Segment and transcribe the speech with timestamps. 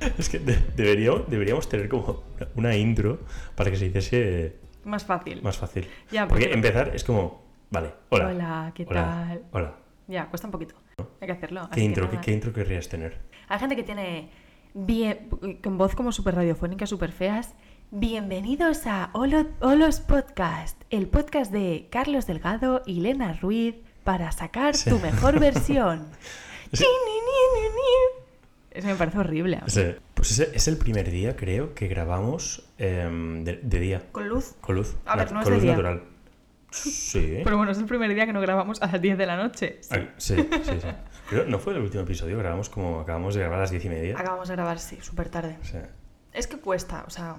[0.18, 2.22] Es que de- deberíamos, deberíamos tener como
[2.54, 3.20] una intro
[3.54, 5.42] para que se hiciese Más fácil.
[5.42, 5.88] más fácil.
[6.10, 8.28] Ya, Porque porque- empezar es como, vale, hola.
[8.28, 9.42] Hola, ¿qué hola, tal?
[9.52, 9.74] Hola.
[10.08, 10.74] Ya, cuesta un poquito.
[11.20, 11.68] Hay que hacerlo.
[11.70, 13.18] ¿Qué que intro, qué, intro querrías tener?
[13.48, 14.30] Hay gente que tiene
[14.74, 15.28] bien,
[15.62, 17.54] con voz como súper radiofónica, súper feas.
[17.90, 24.74] Bienvenidos a Olo- Olos Podcast, el podcast de Carlos Delgado y Lena Ruiz para sacar
[24.76, 24.90] Sí.
[24.90, 26.06] tu mejor versión.
[26.72, 26.84] Sí.
[28.76, 29.60] Eso me parece horrible.
[29.66, 29.82] Sí.
[30.14, 34.54] Pues ese es el primer día, creo, que grabamos em, de, de día, Con luz.
[34.60, 34.96] con luz.
[35.06, 35.72] A ver, no es con de luz día.
[35.72, 36.02] natural.
[36.70, 37.40] Sí.
[37.42, 39.78] Pero bueno, es el primer día que no grabamos a las 10 de la noche.
[39.80, 39.88] Sí.
[39.94, 40.88] Ay, sí, sí, sí.
[41.30, 43.88] Pero no fue el último episodio, grabamos como acabamos de grabar a las diez y
[43.88, 44.14] media.
[44.18, 45.56] Acabamos de grabar, sí, súper tarde.
[45.62, 45.78] Sí.
[46.32, 47.36] Es que cuesta, o sea,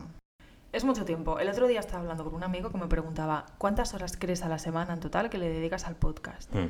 [0.71, 1.39] es mucho tiempo.
[1.39, 4.49] El otro día estaba hablando con un amigo que me preguntaba ¿cuántas horas crees a
[4.49, 6.51] la semana en total que le dedicas al podcast?
[6.53, 6.67] Mm.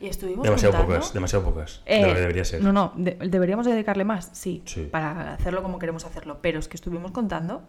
[0.00, 1.82] Y estuvimos Demasiado contando- pocas, demasiado pocas.
[1.86, 2.62] Eh, de lo que debería ser.
[2.62, 4.88] No, no, de- deberíamos dedicarle más, sí, Sí.
[4.90, 6.38] para hacerlo como queremos hacerlo.
[6.42, 7.62] Pero es que estuvimos contando,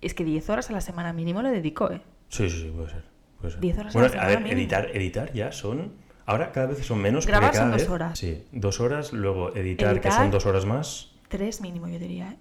[0.00, 2.00] es que 10 horas a la semana mínimo le dedico, ¿eh?
[2.28, 3.04] Sí, sí, sí, puede ser.
[3.40, 3.60] puede ser.
[3.60, 4.58] 10 horas a la semana a ver, mínimo.
[4.60, 5.92] editar, editar ya son.
[6.24, 7.26] Ahora cada vez son menos.
[7.26, 8.18] Grabar son dos vez- horas.
[8.18, 10.12] Sí, dos horas, luego editar, que Editar.
[10.22, 11.12] son dos horas más.
[11.28, 12.36] Tres mínimo, yo diría, ¿eh?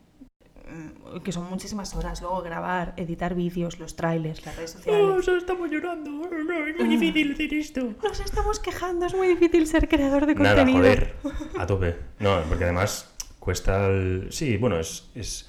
[0.76, 2.22] Mm, Que son muchísimas horas.
[2.22, 5.28] Luego grabar, editar vídeos, los trailers, las redes sociales.
[5.28, 6.12] estamos llorando.
[6.12, 7.94] No, es muy difícil hacer esto.
[8.04, 10.80] Nos estamos quejando, es muy difícil ser creador de Nada, contenido.
[10.80, 11.16] joder.
[11.60, 11.96] A tope.
[12.20, 14.28] No, porque además cuesta el...
[14.32, 15.48] Sí, bueno, es, es,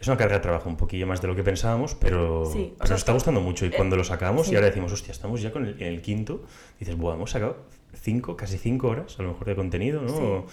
[0.00, 2.78] es una carga de trabajo un poquillo más de lo que pensábamos, pero, Sí, o
[2.78, 3.66] pero sea, nos está gustando mucho.
[3.66, 4.52] Y eh, cuando lo sacamos sí.
[4.52, 6.44] y ahora decimos, hostia, estamos ya con el, en el quinto,
[6.78, 7.56] dices, buah, hemos sacado
[7.94, 10.46] cinco, casi cinco horas a lo mejor de contenido, ¿no?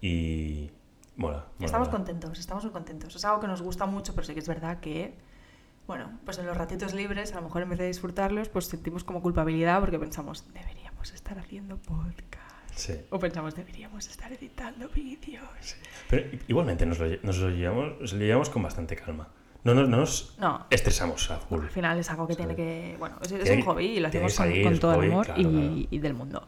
[0.00, 0.70] Y...
[1.16, 1.38] Mola.
[1.38, 1.98] mola, Estamos mola.
[1.98, 3.14] contentos, estamos muy contentos.
[3.16, 5.14] Es algo que nos gusta mucho, pero sí que es verdad que,
[5.86, 9.04] bueno, pues en los ratitos libres, a lo mejor en vez de disfrutarlos, pues sentimos
[9.04, 12.44] como culpabilidad porque pensamos, deberíamos estar haciendo podcast.
[12.74, 12.92] Sí.
[13.10, 15.76] O pensamos, deberíamos estar editando vídeos.
[16.10, 19.28] Pero igualmente nos lo, lle- nos lo llevamos, nos lo llevamos con bastante calma.
[19.64, 21.62] No, no, no nos No, estresamos a full.
[21.64, 22.36] al final es algo que Sí.
[22.36, 25.44] tiene que, bueno, es, un hobby y lo hacemos con, todo el amor claro, y,
[25.44, 25.74] claro.
[25.90, 26.46] y del mundo.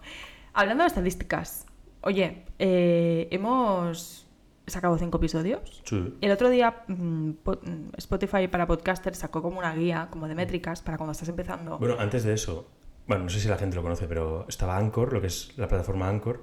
[0.53, 1.67] Hablando de estadísticas,
[2.03, 4.28] oye, eh, hemos
[4.71, 5.83] sacado cinco episodios.
[5.85, 6.15] Sí.
[6.21, 6.95] El otro día mm,
[7.31, 7.35] mm,
[7.97, 11.79] Spotify para podcasters sacó como una guía, como de métricas, para cuando estás empezando.
[11.79, 12.67] Bueno, antes de eso,
[13.07, 15.69] bueno, no sé si la gente lo conoce, pero estaba Anchor, lo que es la
[15.69, 16.43] plataforma Anchor,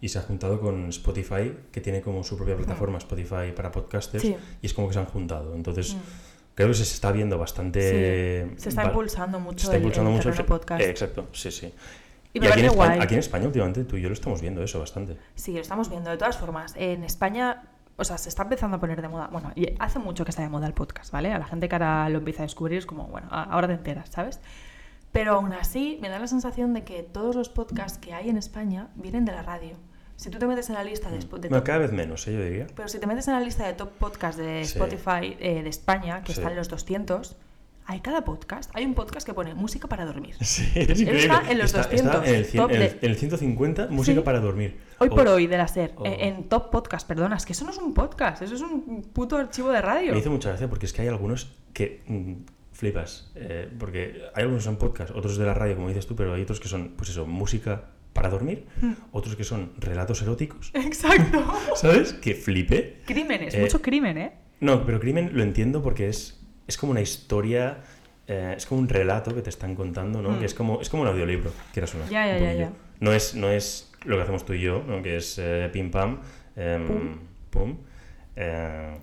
[0.00, 4.22] y se ha juntado con Spotify, que tiene como su propia plataforma, Spotify para podcasters,
[4.22, 4.36] Sí.
[4.62, 5.54] y es como que se han juntado.
[5.54, 5.98] Entonces, Mm.
[6.54, 8.46] creo que se está viendo bastante...
[8.50, 10.80] Sí, se está impulsando mucho se está el- impulsando el mucho terreno podcast.
[10.82, 11.72] Eh, exacto, sí, sí.
[12.38, 13.00] Y Y, aquí, en España, guay.
[13.00, 15.16] aquí en España, últimamente, tú y yo lo estamos viendo eso bastante.
[15.34, 16.10] Sí, lo estamos viendo.
[16.10, 17.62] De todas formas, en España,
[17.96, 19.28] o sea, se está empezando a poner de moda.
[19.32, 21.32] Bueno, y hace mucho que está de moda el podcast, ¿vale?
[21.32, 24.10] A la gente que ahora lo empieza a descubrir es como, bueno, ahora te enteras,
[24.10, 24.40] ¿sabes?
[25.12, 28.36] Pero aún así, me da la sensación de que todos los podcasts que hay en
[28.36, 29.76] España vienen de la radio.
[30.16, 32.32] Si tú te metes en la lista de, Spo- de top- cada vez menos, ¿eh?
[32.34, 32.66] yo diría.
[32.74, 34.72] Pero si te metes en la lista de top podcast de Sí.
[34.78, 36.40] Spotify eh, de España, que Sí.
[36.40, 37.36] están los 200,
[37.86, 38.70] hay cada podcast.
[38.74, 40.34] Hay un podcast que pone música para dormir.
[40.40, 43.16] Sí, es está en los 200, en, el, cien- top en el- de- en el
[43.16, 44.24] 150, música Sí.
[44.24, 44.78] para dormir.
[44.98, 46.04] Hoy O- por hoy, de la SER, Oh.
[46.06, 49.36] en top podcast, perdona, es que eso no es un podcast, eso es un puto
[49.36, 50.12] archivo de radio.
[50.12, 52.32] Me hizo mucha gracia porque es que hay algunos que mm,
[52.72, 53.30] flipas.
[53.36, 56.34] eh, porque hay algunos que son podcast, otros de la radio, como dices tú, pero
[56.34, 58.92] hay otros que son, pues eso, música para dormir, Hmm.
[59.12, 61.44] otros que son relatos eróticos, Exacto.
[61.76, 62.14] ¿sabes?
[62.14, 63.00] Que flipe.
[63.06, 64.32] Crímenes, Eh, mucho crimen, ¿eh?
[64.60, 66.35] No, pero crimen lo entiendo porque es,
[66.66, 67.78] es como una historia,
[68.26, 70.30] eh, es como un relato que te están contando, ¿no?
[70.30, 70.38] Mm.
[70.40, 72.06] Que es como, es como un audiolibro, quieras o no.
[72.08, 72.70] Ya, ya, ya.
[73.00, 75.02] No es, no es lo que hacemos tú y yo, ¿no?
[75.02, 76.20] Que es eh, pim pam,
[76.56, 77.18] em, Pum.
[77.50, 77.76] pum.
[78.36, 78.96] eh,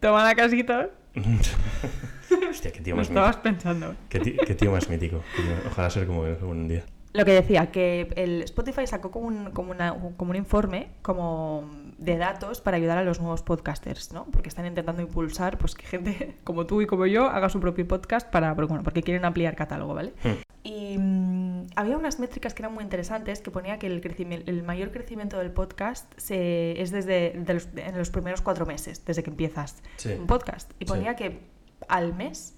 [0.00, 0.90] Toma la casita.
[2.50, 3.42] Hostia, qué tío más estabas mítico.
[3.42, 3.94] pensando.
[4.08, 5.22] Qué tío, qué tío más mítico.
[5.70, 6.84] Ojalá ser como él algún día.
[7.12, 11.70] Lo que decía, que el Spotify sacó como un, como, una- como un informe como
[11.98, 14.26] de datos para ayudar a los nuevos podcasters, ¿no?
[14.26, 17.88] Porque están intentando impulsar pues, que gente como tú y como yo haga su propio
[17.88, 20.12] podcast para, bueno, porque quieren ampliar catálogo, ¿vale?
[20.22, 20.32] Hmm.
[20.62, 24.62] Y mm, había unas métricas que eran muy interesantes que ponía que el, crecimi- el
[24.62, 29.22] mayor crecimiento del podcast se, es desde de los, en los primeros cuatro meses, desde
[29.22, 30.12] que empiezas Sí.
[30.12, 30.70] un podcast.
[30.78, 30.90] Y Sí.
[30.92, 31.40] ponía que
[31.88, 32.56] al mes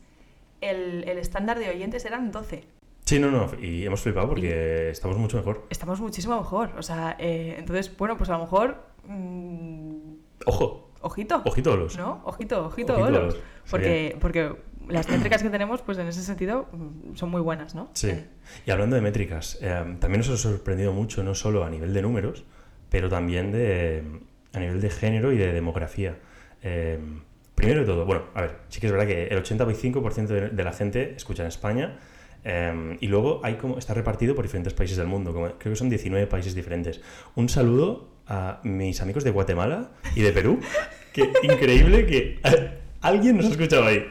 [0.61, 2.65] el, el estándar de oyentes eran 12.
[3.05, 3.49] Sí, no, no.
[3.61, 5.65] Y hemos flipado porque estamos mucho mejor.
[5.71, 6.73] Estamos muchísimo mejor.
[6.77, 8.88] O sea, eh, entonces, bueno, pues a lo mejor.
[9.09, 10.13] Mm,
[10.47, 11.43] Ojo, ojito.
[11.45, 11.97] ojito los.
[11.97, 12.21] ¿No?
[12.25, 13.35] Ojito, ojito, Ojito, olos.
[13.35, 13.37] olos.
[13.71, 14.55] Porque, porque
[14.89, 17.91] las métricas que tenemos, pues en ese sentido, mm, son muy buenas, ¿no?
[17.95, 18.13] Sí.
[18.67, 22.03] Y hablando de métricas, eh, también nos ha sorprendido mucho, no solo a nivel de
[22.03, 22.45] números,
[22.89, 24.03] pero también de,
[24.55, 26.17] a nivel de género y de demografía.
[26.63, 26.99] Eh,
[27.55, 30.65] primero de todo, bueno, a ver, sí que es verdad que el 85% de, de
[30.65, 31.99] la gente escucha en España.
[32.45, 35.77] eh, y luego hay como, está repartido por diferentes países del mundo, como, creo que
[35.77, 37.01] son 19 países diferentes.
[37.35, 40.61] Un saludo a mis amigos de Guatemala y de Perú,
[41.13, 42.41] que increíble que
[43.01, 44.05] alguien nos ha escuchado ahí.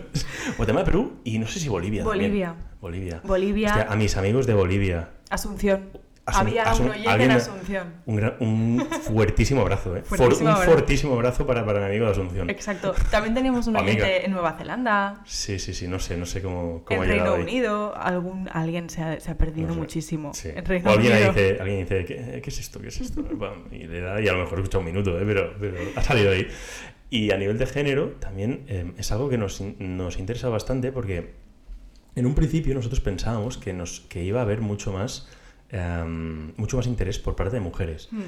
[0.56, 2.02] de Perú y no sé si Bolivia.
[2.02, 2.30] también.
[2.30, 2.54] Bolivia.
[2.80, 3.20] Bolivia.
[3.24, 3.68] Bolivia.
[3.68, 5.10] Hostia, a mis amigos de Bolivia.
[5.30, 5.90] Asunción.
[6.24, 7.94] Asun- Había Asun- un alguien- en Asunción.
[8.06, 10.02] Un, un fuertísimo abrazo, ¿eh?
[10.04, 10.70] For- Fuertísimo un abrazo.
[10.72, 12.48] fuertísimo abrazo para, para mi amigo de Asunción.
[12.48, 12.94] Exacto.
[13.10, 16.84] También teníamos un oyente en Nueva Zelanda, Sí, sí, sí, no sé, no sé cómo,
[16.84, 17.42] cómo en ha Reino ahí.
[17.42, 17.96] Unido.
[17.96, 19.80] Algún, alguien se ha, se ha perdido No sé.
[19.80, 20.32] muchísimo.
[20.32, 20.50] Sí.
[20.54, 21.32] En Reino o alguien Unido.
[21.32, 22.80] dice, alguien dice ¿qué, qué es esto?
[22.80, 23.20] ¿Qué es esto?
[23.72, 25.24] Y le da, y a lo mejor escucha un minuto, ¿eh?
[25.26, 26.46] pero, pero ha salido ahí.
[27.10, 31.34] Y a nivel de género, también eh, es algo que nos, nos interesa bastante porque
[32.14, 35.28] en un principio nosotros pensábamos que, nos, que iba a haber mucho más,
[35.72, 38.08] em, mucho más interés por parte de mujeres.
[38.12, 38.20] Mm.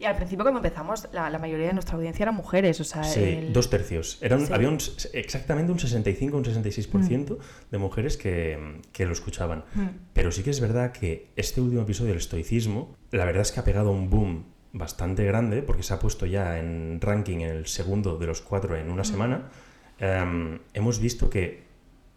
[0.00, 3.04] Y al principio cuando empezamos, la, la mayoría de nuestra audiencia eran mujeres, o sea,
[3.04, 4.16] Sí, el- dos tercios.
[4.22, 4.52] Eran, Sí.
[4.52, 4.78] Había un
[5.12, 7.38] exactamente un 65 un 66%
[7.70, 9.64] de mujeres que, que lo escuchaban.
[9.74, 9.86] Mm.
[10.14, 13.60] Pero sí que es verdad que este último episodio del estoicismo, la verdad es que
[13.60, 17.66] ha pegado un boom bastante grande porque se ha puesto ya en ranking en el
[17.66, 19.50] segundo de los cuatro en una semana.
[19.98, 21.64] Em, hemos visto que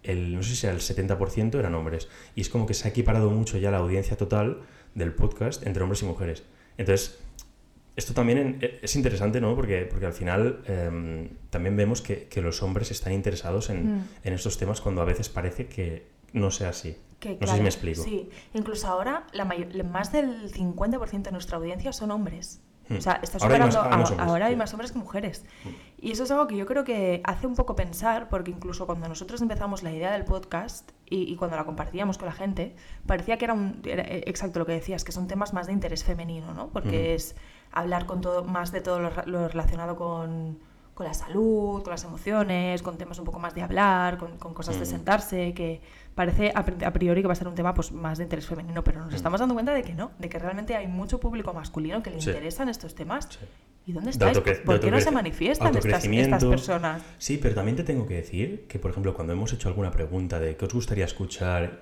[0.04, 2.08] el, no sé si era el 70% eran hombres.
[2.36, 4.62] Y es como que se ha equiparado mucho ya la audiencia total
[4.96, 6.44] del podcast entre hombres y mujeres.
[6.78, 7.20] Entonces,
[7.96, 9.56] esto también en- e- es interesante, ¿no?
[9.56, 14.08] Porque, porque al final em, también vemos que, que los hombres están interesados en, Mm.
[14.24, 16.98] en estos temas cuando a veces parece que no sea así.
[17.20, 18.04] Que, no sé si me explico.
[18.04, 22.62] Sí, incluso ahora la más del 50% de nuestra audiencia son hombres.
[22.90, 22.98] Hmm.
[22.98, 25.00] O sea, está Ahora hay más- superando, hay más a- ahora hay más hombres que
[25.00, 25.46] mujeres.
[25.98, 29.08] Y eso es algo que yo creo que hace un poco pensar, porque incluso cuando
[29.08, 32.76] nosotros empezamos la idea del podcast y, y cuando la compartíamos con la gente,
[33.06, 35.74] parecía que era, un, era eh, exacto lo que decías, que son temas más de
[35.74, 36.68] interés femenino, ¿no?
[36.70, 37.16] Porque Ujú.
[37.16, 37.36] es
[37.72, 40.60] hablar con todo, más de todo lo, relacionado con,
[40.94, 44.54] con la salud, con las emociones, con temas un poco más de hablar, con, con
[44.54, 45.82] cosas de sentarse, que
[46.16, 48.46] parece a, pri- a priori que va a ser un tema pues, más de interés
[48.46, 49.16] femenino, pero nos Ujú.
[49.16, 52.22] estamos dando cuenta de que no, de que realmente hay mucho público masculino que le
[52.22, 52.30] Sí.
[52.30, 53.28] interesan estos temas.
[53.32, 53.40] Sí.
[53.86, 54.38] ¿Y dónde De estáis?
[54.66, 57.02] ¿Por qué no se manifiestan estas, estas personas?
[57.18, 60.40] Sí, pero también te tengo que decir que, por ejemplo, cuando hemos hecho alguna pregunta
[60.40, 61.82] de qué os gustaría escuchar,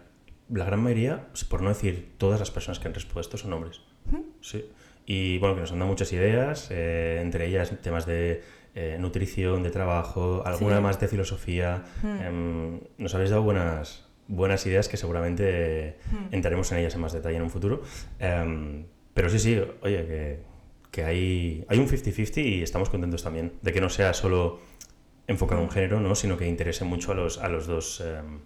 [0.50, 3.82] la gran mayoría, por no decir todas las personas que han respuesto, son hombres.
[4.42, 4.66] Sí.
[5.06, 8.42] Y bueno, que nos han dado muchas ideas, eh, entre ellas temas de
[8.74, 10.82] eh, nutrición, de trabajo, alguna Sí.
[10.84, 11.84] más de filosofía.
[12.02, 12.22] Hmm.
[12.22, 16.34] Em, nos habéis dado buenas, buenas ideas que seguramente Hmm.
[16.34, 17.82] entraremos en ellas en más detalle en un futuro.
[18.20, 20.40] Em, pero sí, sí, oye, que,
[20.90, 24.60] que hay, hay un 50-50 y estamos contentos también de que no sea solo
[25.28, 26.16] enfocado a un género, ¿no?
[26.16, 28.40] sino que interese mucho a los, a los dos em,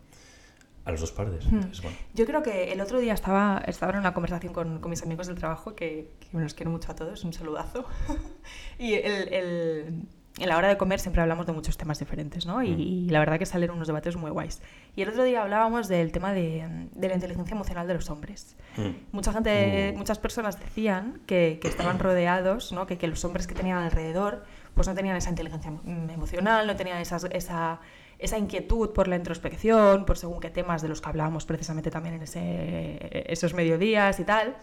[0.86, 1.46] a las dos partes.
[1.46, 1.56] Hmm.
[1.56, 1.98] Entonces, bueno.
[2.14, 5.26] Yo creo que el otro día estaba, estaba en una conversación con, con mis amigos
[5.28, 7.86] del trabajo, que, que me los quiero mucho a todos, un saludazo.
[8.80, 10.04] y el, el-
[10.38, 12.62] en la hora de comer siempre hablamos de muchos temas diferentes, ¿no?
[12.62, 12.80] Y, Mm.
[12.80, 14.62] y la verdad que salen unos debates muy guays.
[14.96, 18.56] Y el otro día hablábamos del tema de, de la inteligencia emocional de los hombres.
[18.78, 18.90] Mm.
[19.14, 19.98] Mucha gente, Mm.
[19.98, 22.86] muchas personas decían que, que estaban rodeados, ¿no?
[22.86, 24.44] que, que los hombres que tenían alrededor
[24.74, 27.80] pues no tenían esa inteligencia mm, emocional, no tenían esas- esa,
[28.20, 32.16] esa inquietud por la introspección, por según qué temas de los que hablábamos precisamente también
[32.16, 34.58] en ese, esos mediodías y tal.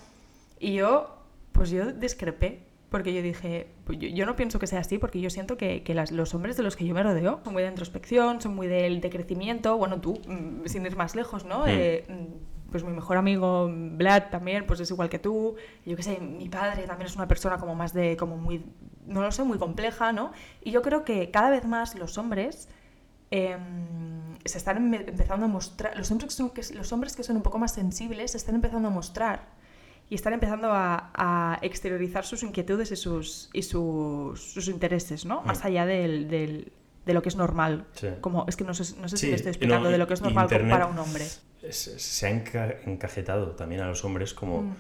[0.60, 1.16] Y yo,
[1.52, 5.20] pues yo discrepé, porque yo dije, pues yo, yo no pienso que sea así, porque
[5.20, 7.62] yo siento que, que las- los hombres de los que yo me rodeo son muy
[7.64, 11.64] de introspección, son muy del de crecimiento, bueno, tú, mm, sin ir más lejos, ¿no?
[11.64, 11.68] Mm.
[11.68, 16.02] Eh, mm, pues mi mejor amigo Vlad también, pues es igual que tú, yo qué
[16.04, 18.64] sé, mi padre también es una persona como más de, como muy,
[19.06, 20.30] no lo sé, muy compleja, ¿no?
[20.62, 22.68] Y yo creo que cada vez más los hombres
[23.30, 27.22] em, se están empe- empezando a mostrar, los hombres, que son, que, los hombres que
[27.22, 29.46] son un poco más sensibles se están empezando a mostrar
[30.10, 35.42] y están empezando a, a exteriorizar sus inquietudes y sus, y sus, sus intereses, ¿no?
[35.42, 35.66] Más Mm.
[35.66, 36.72] allá del, del-
[37.06, 37.86] de lo que es normal.
[37.94, 38.08] Sí.
[38.20, 40.14] Como, es que no sé, no sé si me estoy explicando no, de lo que
[40.14, 41.24] es normal Internet- para un hombre.
[41.62, 44.76] Es- se ha enca- encajetado también a los hombres como Mm.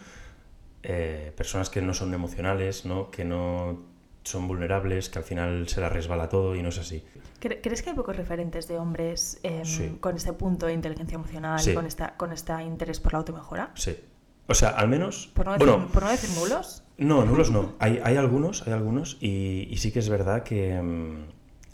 [0.84, 3.10] eh, personas que no son emocionales, ¿no?
[3.10, 3.80] que no
[4.24, 7.04] son vulnerables, que al final se las resbala todo y no es así.
[7.40, 9.96] ¿Cre- ¿Crees que hay pocos referentes de hombres em, Sí.
[10.00, 11.74] con este punto de inteligencia emocional, Sí.
[11.74, 13.72] con, esta, con este interés por la automejora?
[13.74, 13.96] Sí.
[14.46, 15.30] O sea, al menos...
[15.34, 16.82] Por no decir, bueno, por no decir nulos.
[16.98, 17.74] No, nulos no.
[17.78, 21.26] Hay, hay algunos, hay algunos, y, y sí que es verdad que, mm,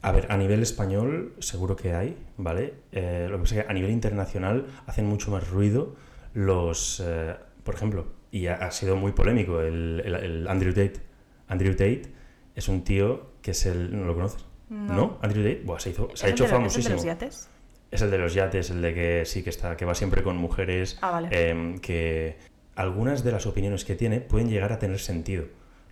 [0.02, 2.74] a ver, a nivel español seguro que hay, ¿vale?
[2.92, 5.96] Eh, lo que pasa es que a nivel internacional hacen mucho más ruido
[6.34, 7.34] los, eh,
[7.64, 11.00] por ejemplo, y ha, ha sido muy polémico, el, el- el Andrew Tate.
[11.48, 12.02] Andrew Tate
[12.54, 13.98] es un tío que es el...
[13.98, 14.44] ¿No lo conoces?
[14.68, 15.18] No.
[15.22, 16.88] Andrew Tate, Buah, se, hizo, se ha ¿Es el hecho de lo- ¿Es el de
[16.90, 16.94] famosísimo.
[16.96, 17.48] los yates?
[17.90, 20.36] Es el de los yates, el de que sí que está, que va siempre con
[20.36, 21.28] mujeres, Ah, vale.
[21.50, 22.36] em, que
[22.78, 25.44] algunas de las opiniones que tiene pueden llegar a tener sentido.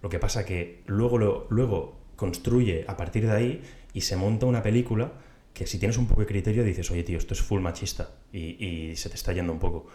[0.02, 3.62] Lo que pasa que luego lo, luego construye a partir de ahí
[3.92, 5.12] y se monta una película
[5.52, 8.64] que si tienes un poco de criterio dices, oye tío, esto es full machista y,
[8.64, 9.86] y se te está yendo un poco.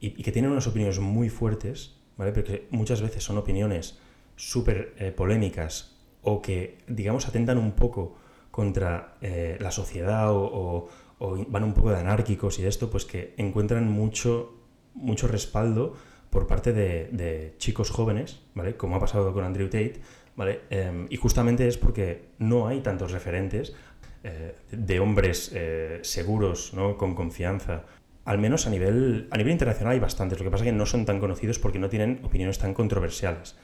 [0.00, 2.32] Y, y que tiene unas opiniones muy fuertes, ¿vale?
[2.32, 3.98] Porque muchas veces son opiniones
[4.36, 8.16] súper eh, polémicas o que, digamos, atentan un poco
[8.50, 10.88] contra eh, la sociedad o, o-
[11.22, 14.54] o van un poco de anárquicos y de esto, pues que encuentran mucho,
[14.94, 15.94] mucho respaldo
[16.30, 18.76] por parte de, de chicos jóvenes, ¿vale?
[18.76, 20.00] Como ha pasado con Andrew Tate,
[20.36, 20.60] ¿vale?
[20.70, 23.74] Em, y justamente es porque no hay tantos referentes
[24.22, 26.96] eh, de hombres eh, seguros, ¿no?
[26.96, 27.84] Con confianza.
[28.24, 30.86] Al menos a nivel, a nivel internacional hay bastantes, lo que pasa es que no
[30.86, 33.56] son tan conocidos porque no tienen opiniones tan controversiales.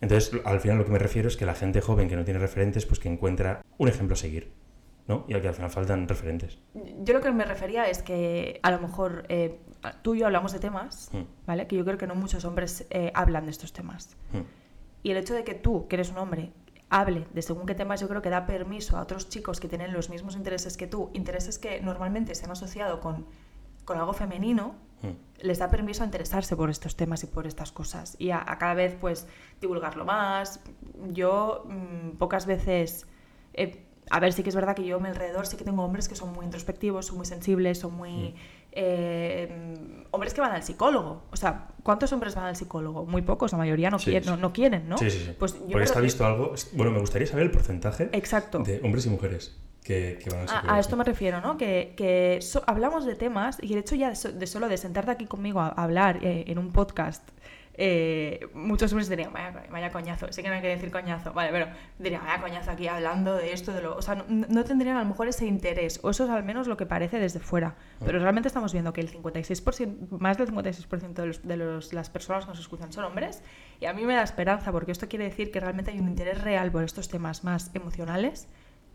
[0.00, 2.38] Entonces, al final lo que me refiero es que la gente joven que no tiene
[2.38, 4.52] referentes, pues que encuentra un ejemplo a seguir,
[5.08, 5.24] ¿no?
[5.28, 6.58] Y al que al final faltan referentes.
[7.00, 9.58] Yo lo que me refería es que a lo mejor eh,
[10.02, 11.22] tú y yo hablamos de temas, Mm.
[11.46, 11.66] ¿vale?
[11.66, 14.16] Que yo creo que no muchos hombres eh, hablan de estos temas.
[14.32, 14.38] Mm.
[15.02, 16.52] Y el hecho de que tú, que eres un hombre,
[16.90, 19.92] hable de según qué temas, yo creo que da permiso a otros chicos que tienen
[19.92, 23.26] los mismos intereses que tú, intereses que normalmente se han asociado con,
[23.84, 25.10] con algo femenino, Mm.
[25.46, 28.16] les da permiso a interesarse por estos temas y por estas cosas.
[28.18, 29.28] Y a, a cada vez, pues,
[29.60, 30.60] divulgarlo más.
[31.12, 31.64] Yo
[32.18, 33.06] pocas veces...
[34.10, 36.08] a ver, sí que es verdad que yo a mi alrededor sí que tengo hombres
[36.08, 38.34] que son muy introspectivos, son muy sensibles, son muy...
[38.72, 41.22] eh, hombres que van al psicólogo.
[41.30, 43.04] O sea, ¿cuántos hombres van al psicólogo?
[43.06, 44.30] Muy pocos, la mayoría no, Sí, quieren, sí.
[44.30, 44.98] no, no quieren, ¿no?
[44.98, 45.32] Sí, sí, sí.
[45.38, 46.54] Pues yo Porque está que- visto algo.
[46.72, 48.60] Bueno, me gustaría saber el porcentaje Exacto.
[48.60, 50.74] de hombres y mujeres que, que van al A, psicólogo.
[50.74, 51.56] a esto me refiero, ¿no?
[51.56, 54.76] Que, que so- hablamos de temas y el hecho ya de, so- de solo de
[54.76, 57.28] sentarte aquí conmigo a, a hablar eh, en un podcast,
[57.80, 61.52] eh, muchos hombres dirían, vaya, vaya coñazo, sé que no hay que decir coñazo, vale,
[61.52, 61.68] pero
[61.98, 63.96] dirían, vaya coñazo aquí hablando de esto, de lo...
[63.96, 66.66] O sea, no, no tendrían a lo mejor ese interés, o eso es al menos
[66.66, 67.76] lo que parece desde fuera.
[68.04, 72.10] Pero realmente estamos viendo que el 56%, más del 56% de, los, de los- las
[72.10, 73.42] personas que nos escuchan son hombres,
[73.80, 76.42] y a mí me da esperanza, porque esto quiere decir que realmente hay un interés
[76.42, 78.48] real por estos temas más emocionales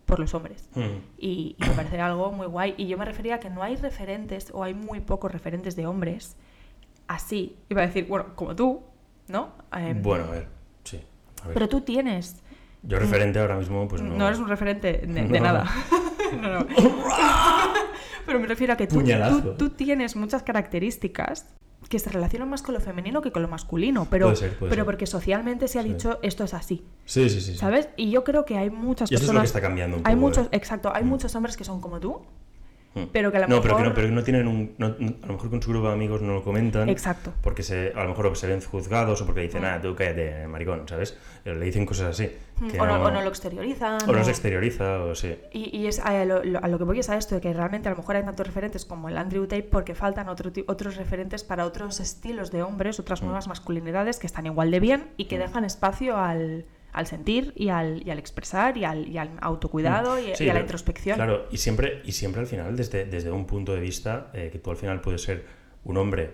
[0.06, 0.70] por los hombres.
[0.76, 0.82] Mm.
[1.18, 2.74] Y, y me parece algo muy guay.
[2.76, 5.88] Y yo me refería a que no hay referentes o hay muy pocos referentes de
[5.88, 6.36] hombres
[7.08, 7.58] así.
[7.70, 8.82] Iba a decir, bueno, como tú,
[9.28, 9.54] ¿no?
[9.72, 10.48] Em, Bueno, a ver,
[10.84, 11.02] sí.
[11.44, 11.54] A ver.
[11.54, 12.38] Pero tú tienes.
[12.84, 14.16] Yo referente ahora mismo, pues no.
[14.16, 14.28] no.
[14.28, 15.40] eres un referente de, de No.
[15.40, 15.66] nada.
[16.42, 16.68] no, no.
[18.26, 21.46] Pero me refiero a que tú, tú, tú tienes muchas características
[21.90, 24.08] que se relacionan más con lo femenino que con lo masculino.
[24.10, 24.86] Pero, Puede ser, puede pero ser.
[24.86, 25.90] porque socialmente se ha Sí.
[25.90, 26.86] dicho esto es así.
[27.06, 27.52] Sí, sí, sí.
[27.52, 27.58] sí.
[27.58, 27.90] ¿Sabes?
[27.98, 29.42] Y yo creo que hay muchas Y eso es lo personas.
[29.52, 30.50] que está cambiando un hay poco, muchos, ¿eh?
[30.54, 31.08] exacto, hay Mm.
[31.08, 32.22] muchos hombres que son como tú.
[33.12, 34.76] Pero que a lo no, pero que mejor- no, pero que no tienen un.
[34.78, 34.86] no-
[35.24, 36.90] a lo mejor con su grupo de amigos no lo comentan.
[36.90, 37.34] Exacto.
[37.42, 39.66] Porque se, a lo mejor se ven juzgados o porque dicen, Mm.
[39.66, 41.18] ah, tú cállate, maricón, ¿sabes?
[41.46, 42.30] Eh, Le dicen cosas así.
[42.72, 43.98] que o, no, o no lo exteriorizan.
[44.08, 45.36] o no se exterioriza, o sí.
[45.52, 47.88] Y, y es a lo, a lo que voy es a esto, de que realmente
[47.90, 51.44] a lo mejor hay tantos referentes como el Andrew Tate porque faltan otro, otros referentes
[51.44, 53.26] para otros estilos de hombres, otras Mm.
[53.26, 55.42] nuevas masculinidades que están igual de bien y que Mm.
[55.42, 60.20] dejan espacio al, al sentir y al, y al expresar y al, y al autocuidado
[60.20, 61.16] y, Sí, y a la introspección.
[61.16, 64.60] Claro, y siempre, y siempre al final, desde, desde un punto de vista, eh, que
[64.60, 65.46] tú al final puedes ser
[65.84, 66.34] un hombre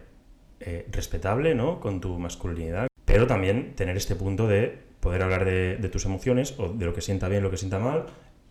[0.59, 1.79] eh, respetable, ¿no?
[1.79, 6.53] Con tu masculinidad, pero también tener este punto de poder hablar de, de tus emociones
[6.59, 8.05] o de lo que sienta bien, lo que sienta mal,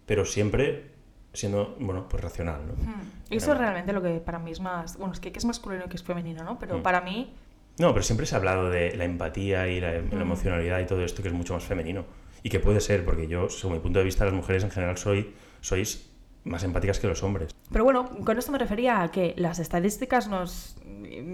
[0.07, 0.97] pero siempre
[1.35, 2.73] siendo, bueno, pues racional, ¿no?
[2.73, 3.03] Mm.
[3.31, 4.97] Y eso es realmente lo que para mí es más...
[4.97, 6.59] Bueno, es que, que es masculino y que es femenino, ¿no?
[6.59, 6.83] Pero Mm.
[6.83, 7.35] para mí...
[7.79, 10.21] No, pero siempre se ha hablado de la empatía y la, la Mm.
[10.21, 12.05] emocionalidad y todo esto que es mucho más femenino.
[12.43, 14.97] Y que puede ser, porque yo, según mi punto de vista, las mujeres en general
[14.99, 16.11] soy, sois
[16.45, 17.51] más empáticas que los hombres.
[17.71, 20.77] Pero bueno, con esto me refería a que las estadísticas nos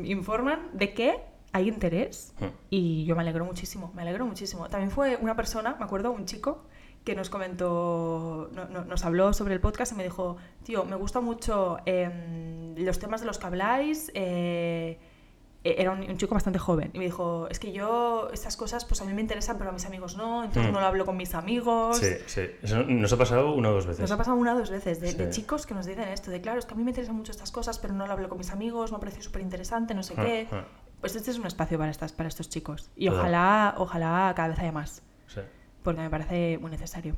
[0.05, 1.17] informan de que
[1.53, 2.45] hay interés Mm.
[2.71, 4.69] y yo me alegro muchísimo, me alegro muchísimo.
[4.69, 6.65] También fue una persona, me acuerdo, un chico
[7.05, 10.97] que nos comentó, no- no- nos habló sobre el podcast y me dijo, tío, me
[10.97, 14.11] gusta mucho em, los temas de los que habláis.
[14.15, 14.99] eh,
[15.65, 19.01] era un, un chico bastante joven y me dijo, es que yo estas cosas pues
[19.01, 20.75] a mí me interesan pero a mis amigos no, entonces Mm.
[20.75, 21.97] no lo hablo con mis amigos.
[21.99, 22.43] Sí, sí.
[22.63, 24.01] Eso nos ha pasado una o dos veces.
[24.03, 26.59] Nos ha pasado una o dos veces de, chicos que nos dicen esto, de claro,
[26.59, 28.51] es que a mí me interesan mucho estas cosas, pero no lo hablo con mis
[28.51, 30.49] amigos, me parece súper interesante, no sé Ah, qué.
[30.53, 30.65] ah,
[31.01, 32.91] Pues este es un espacio para, estas, para estos chicos.
[32.97, 35.41] Y ojalá, ojalá cada vez haya más, sí,
[35.83, 37.17] porque me parece muy necesario.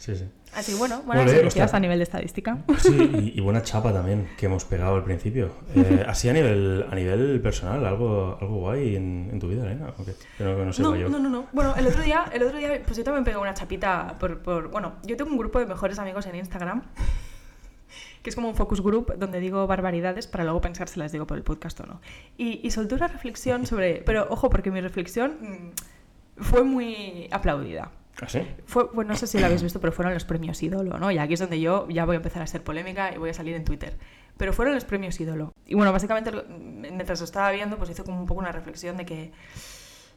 [0.00, 0.24] Sí, sí.
[0.52, 1.76] Así bueno, buenas noticias hostia.
[1.76, 2.58] a nivel de estadística.
[2.78, 5.52] Sí, y, y buena chapa también que hemos pegado al principio.
[5.76, 9.94] Eh, así a nivel, a nivel personal, algo, algo guay en, en tu vida, Elena.
[9.96, 10.12] ¿o qué?
[10.36, 11.08] Que no, que no sepa No, yo.
[11.08, 11.46] no, no, no.
[11.52, 14.72] Bueno, el otro día, el otro día, pues yo también pegué una chapita por, por-
[14.72, 16.82] Bueno, yo tengo un grupo de mejores amigos en Instagram,
[18.24, 21.28] que es como un focus group donde digo barbaridades para luego pensar si las digo
[21.28, 22.00] por el podcast o no.
[22.36, 24.02] Y, y solté una reflexión sobre...
[24.04, 27.92] Pero ojo, porque mi reflexión mm, fue muy aplaudida.
[28.20, 28.46] ¿Ah, sí?
[28.66, 31.10] Fue, bueno, no sé si lo habéis visto, pero fueron los premios ídolo, ¿no?
[31.10, 33.34] Y aquí es donde yo ya voy a empezar a ser polémica y voy a
[33.34, 33.96] salir en Twitter.
[34.36, 35.52] Pero fueron los premios ídolo.
[35.66, 39.06] Y bueno, básicamente, mientras lo estaba viendo, pues hice como un poco una reflexión de
[39.06, 39.32] que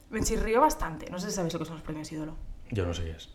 [0.09, 1.09] me chirrió bastante.
[1.09, 2.35] No sé si sabéis lo que son los premios ídolo.
[2.71, 3.29] Yo no sé qué es.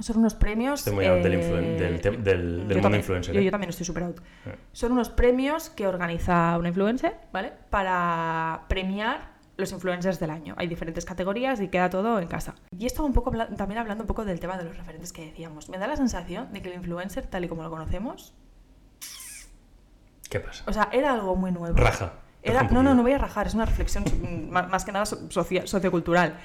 [0.00, 0.80] Son unos premios...
[0.80, 3.32] Estoy muy out del, eh, del, del, del yo mundo también, influencer.
[3.34, 3.44] Yo, ¿eh?
[3.44, 4.18] yo también estoy súper out.
[4.46, 4.56] Eh.
[4.72, 7.52] Son unos premios que organiza una influencer, ¿vale?
[7.70, 10.54] Para premiar los influencers del año.
[10.58, 12.54] Hay diferentes categorías y queda todo en casa.
[12.76, 15.68] Y esto un poco también hablando un poco del tema de los referentes que decíamos.
[15.68, 18.34] Me da la sensación de que el influencer, tal y como lo conocemos,
[20.28, 20.64] ¿Qué pasa?
[20.66, 21.76] o sea, era algo muy nuevo.
[21.76, 22.14] Raja.
[22.42, 25.30] Era, no, no, no voy a rajar, es una reflexión mm, más que nada so-
[25.30, 26.38] socia- sociocultural.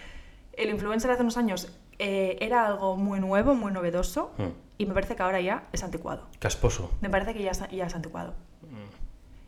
[0.53, 4.43] El influencer hace unos años eh, era algo muy nuevo, muy novedoso, Mm.
[4.77, 6.27] y me parece que ahora ya es anticuado.
[6.39, 6.91] Casposo.
[7.01, 8.33] Me parece que ya ya es anticuado.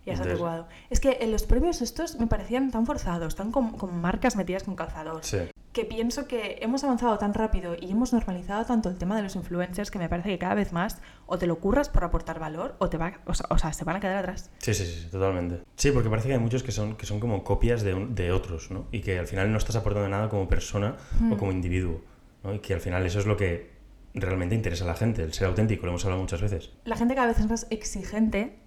[0.05, 0.67] Ya es Entonces- anticuado.
[0.89, 4.63] Es que en los premios estos me parecían tan forzados, tan con, con marcas metidas
[4.63, 5.37] con calzador, Sí.
[5.73, 9.35] que pienso que hemos avanzado tan rápido y hemos normalizado tanto el tema de los
[9.35, 12.75] influencers que me parece que cada vez más o te lo curras por aportar valor
[12.79, 14.49] o te va, o sea, o sea, se van a quedar atrás.
[14.57, 15.61] Sí, sí, sí, totalmente.
[15.75, 18.31] Sí, porque parece que hay muchos que son, que son como copias de, un- de
[18.31, 18.87] otros, ¿no?
[18.91, 21.33] Y que al final no estás aportando nada como persona Hmm.
[21.33, 22.01] o como individuo,
[22.43, 22.55] ¿no?
[22.55, 23.69] Y que al final eso es lo que
[24.15, 26.71] realmente interesa a la gente, el ser auténtico, lo hemos hablado muchas veces.
[26.85, 28.57] La gente cada vez es más exigente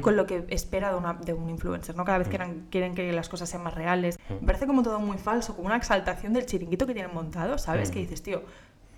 [0.00, 2.04] Con lo que espera de, una- de un influencer, ¿no?
[2.04, 4.18] Cada vez quieren, quieren que las cosas sean más reales.
[4.40, 7.90] Me parece como todo muy falso, como una exaltación del chiringuito que tienen montado, ¿sabes?
[7.90, 8.42] Que dices, tío,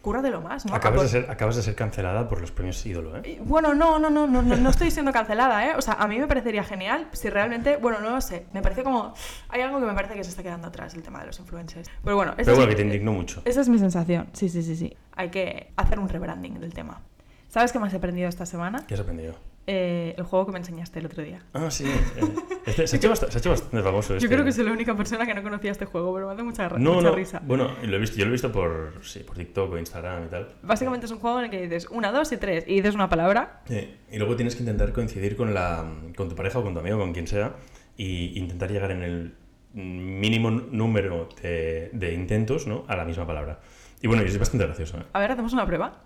[0.03, 0.75] cúrratelo más, ¿no?
[0.75, 3.41] Acabas, de ser, acabas de ser cancelada por los premios ídolo, ¿eh?
[3.43, 5.73] Bueno, no, no, no, no, no, no estoy siendo cancelada, ¿eh?
[5.79, 8.83] O sea, a mí me parecería genial si realmente, bueno, no lo sé, me parece
[8.85, 9.15] como,
[9.49, 11.89] hay algo que me parece que se está quedando atrás, el tema de los influencers.
[12.03, 13.41] Pero bueno, Pero bueno, que te indignó mucho.
[13.47, 14.95] esa es mi sensación, sí, sí, sí, sí.
[15.17, 17.01] Hay que hacer un rebranding del tema.
[17.49, 18.85] ¿Sabes qué más he aprendido esta semana?
[18.87, 19.35] ¿Qué has aprendido?
[19.67, 21.41] Eh, el juego que me enseñaste el otro día.
[21.55, 21.85] Ah, sí.
[22.17, 22.23] eh,
[22.67, 24.29] este- se, ha hecho bastante, se ha hecho bastante famoso Yo este.
[24.29, 26.69] creo que soy la única persona que no conocía este juego, pero me hace mucha,
[26.69, 27.15] No, mucha no.
[27.15, 27.41] risa.
[27.43, 30.29] Bueno, lo he visto, yo lo he visto por, sí, por TikTok o Instagram y
[30.29, 30.49] tal.
[30.63, 33.09] Básicamente es un juego en el que dices una, dos y tres, y dices una
[33.09, 33.63] palabra.
[33.67, 35.83] Sí, Y luego tienes que intentar coincidir con, la,
[36.15, 37.55] con tu pareja o con tu amigo, con quien sea,
[37.97, 39.35] y intentar llegar en el
[39.73, 42.85] mínimo número de, de intentos ¿no?
[42.87, 43.61] a la misma palabra.
[44.03, 44.99] Y bueno, y es bastante gracioso.
[44.99, 45.05] ¿eh?
[45.15, 46.03] A ver, hacemos una prueba.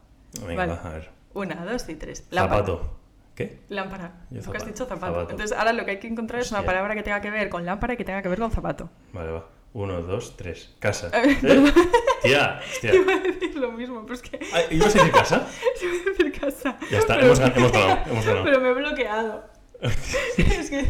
[0.46, 0.72] Venga, Vale.
[0.72, 1.10] va, a ver.
[1.34, 2.26] Una, dos y tres.
[2.30, 2.60] Lámpara.
[2.60, 2.98] Zapato.
[3.38, 3.60] ¿Qué?
[3.68, 4.14] Lámpara.
[4.44, 5.12] Tú has dicho zapato.
[5.14, 5.30] Zapato.
[5.30, 7.64] Entonces ahora lo que hay que encontrar es una palabra que tenga que ver con
[7.64, 8.90] lámpara y que tenga que ver con zapato.
[9.12, 9.46] Vale, va.
[9.74, 10.74] Uno, dos, tres.
[10.80, 11.08] Casa.
[11.14, 11.36] ¿Eh?
[12.22, 12.94] Tía, hostia.
[12.96, 15.46] Iba a decir lo mismo, pero es que Ah, ¿Ibas a decir casa?
[15.82, 16.78] iba a decir casa.
[16.90, 17.98] Ya está, Pero- hemos, hemos ganado.
[18.10, 18.44] Hemos ganado.
[18.44, 19.44] Pero me he bloqueado.
[19.82, 20.84] es que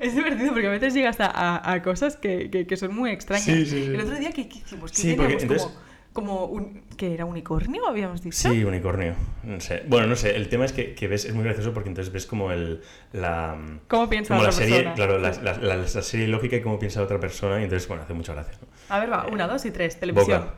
[0.00, 3.10] es divertido porque a veces llegas a, a- a cosas que, que- que son muy
[3.10, 3.44] extrañas.
[3.46, 3.94] Sí, sí, sí.
[3.94, 4.90] El otro día, ¿qué, qué hicimos?
[4.92, 5.42] ¿Qué Sí, porque teníamos?
[5.44, 5.87] entonces- Como,
[6.22, 7.24] como un, ¿qué era?
[7.24, 7.86] ¿Unicornio?
[7.88, 8.36] Habíamos dicho.
[8.50, 9.14] Sí, unicornio.
[9.44, 9.82] No sé.
[9.86, 10.34] Bueno, no sé.
[10.36, 12.82] El tema es que, que ves, es muy gracioso porque entonces ves como el.
[13.12, 13.56] La,
[13.88, 14.94] ¿Cómo piensa como la otra serie, persona?
[14.94, 17.86] claro, la, la- la- la serie lógica y cómo piensa la otra persona, y entonces,
[17.88, 18.58] bueno, hace mucha gracia.
[18.60, 18.68] ¿no?
[18.94, 19.26] A ver, va.
[19.32, 19.98] Una, dos y tres.
[20.00, 20.40] Televisión.
[20.42, 20.54] Boca.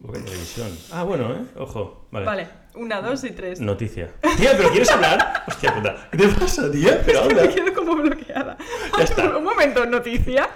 [0.00, 0.68] Boca de televisión.
[0.92, 1.42] Ah, bueno, ¿eh?
[1.56, 2.06] Ojo.
[2.10, 2.26] Vale.
[2.26, 2.61] Vale.
[2.74, 3.60] Una, dos y tres.
[3.60, 4.10] Noticia.
[4.38, 5.44] Tía, ¿pero quieres hablar?
[5.48, 6.08] Hostia puta.
[6.10, 7.02] ¿Qué te pasa, tía?
[7.04, 7.54] Pero Me habla.
[7.54, 8.56] quedo como bloqueada.
[8.96, 9.36] Ya está.
[9.36, 10.48] Un momento, noticia.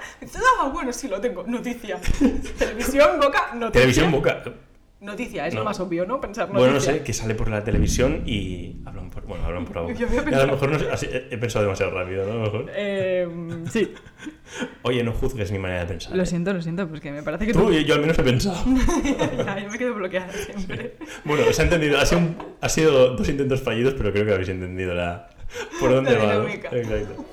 [0.61, 1.45] Ah, bueno, sí lo tengo.
[1.47, 1.99] Noticia.
[2.59, 3.71] Televisión, boca, noticia.
[3.73, 4.43] Televisión, boca.
[4.99, 5.61] Noticia, es No.
[5.61, 6.21] lo más obvio, ¿no?
[6.23, 6.59] Pensar noticia.
[6.59, 10.33] Bueno, no sé, que sale por la televisión y hablan por, bueno, hablan por Y
[10.35, 12.33] a lo mejor no sé, así- he pensado demasiado rápido, ¿no?
[12.33, 12.71] A lo mejor.
[12.75, 13.29] Eh,
[13.71, 13.93] sí.
[14.83, 16.17] Oye, no juzgues mi manera de pensar.
[16.17, 16.27] Lo ¿eh?
[16.27, 17.73] siento, lo siento, porque me parece que Tú, tú...
[17.73, 18.57] yo al menos he pensado.
[19.45, 20.97] Ya, yo me quedo bloqueada siempre.
[21.25, 21.99] Bueno, se ha entendido.
[21.99, 25.29] Ha sido, un- ha sido dos intentos fallidos, pero creo que habéis entendido la,
[25.79, 26.51] por dónde La va.
[26.53, 27.25] Exacto.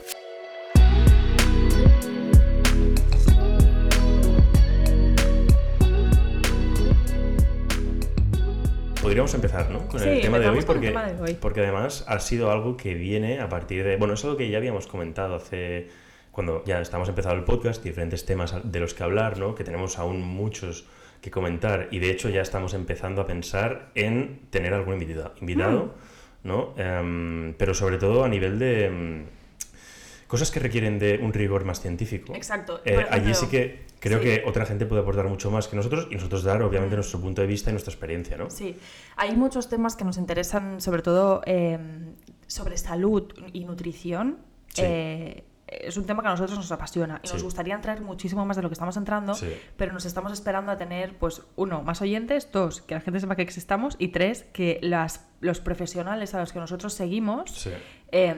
[9.03, 9.87] Podríamos empezar, ¿no?
[9.87, 11.37] Con el tema de hoy, porque, tema de hoy.
[11.39, 13.97] porque además ha sido algo que viene a partir de.
[13.97, 15.89] Bueno, es algo que ya habíamos comentado hace.
[16.31, 19.53] Cuando ya estamos empezando el podcast, diferentes temas de los que hablar, ¿no?
[19.53, 20.85] Que tenemos aún muchos
[21.21, 25.93] que comentar y de hecho ya estamos empezando a pensar en tener algún invitado, invitado
[26.43, 26.47] Mm.
[26.47, 26.73] ¿no?
[26.77, 29.25] Em, pero sobre todo a nivel de em,
[30.27, 32.35] cosas que requieren de un rigor más científico.
[32.35, 32.81] Exacto.
[32.85, 34.25] Eh, allí sí que creo sí.
[34.25, 37.41] que otra gente puede aportar mucho más que nosotros y nosotros dar obviamente nuestro punto
[37.41, 38.49] de vista y nuestra experiencia, ¿no?
[38.49, 38.75] Sí,
[39.15, 41.79] hay muchos temas que nos interesan, sobre todo eh,
[42.47, 44.39] sobre salud y nutrición.
[44.73, 44.81] Sí.
[44.85, 48.57] Eh, es un tema que a nosotros nos apasiona y nos gustaría entrar muchísimo más
[48.57, 49.51] de lo que estamos entrando, Sí.
[49.77, 53.35] pero nos estamos esperando a tener, pues, uno, más oyentes, dos, que la gente sepa
[53.35, 57.69] que existamos y tres, que las, los profesionales a los que nosotros seguimos Sí.
[58.11, 58.35] eh,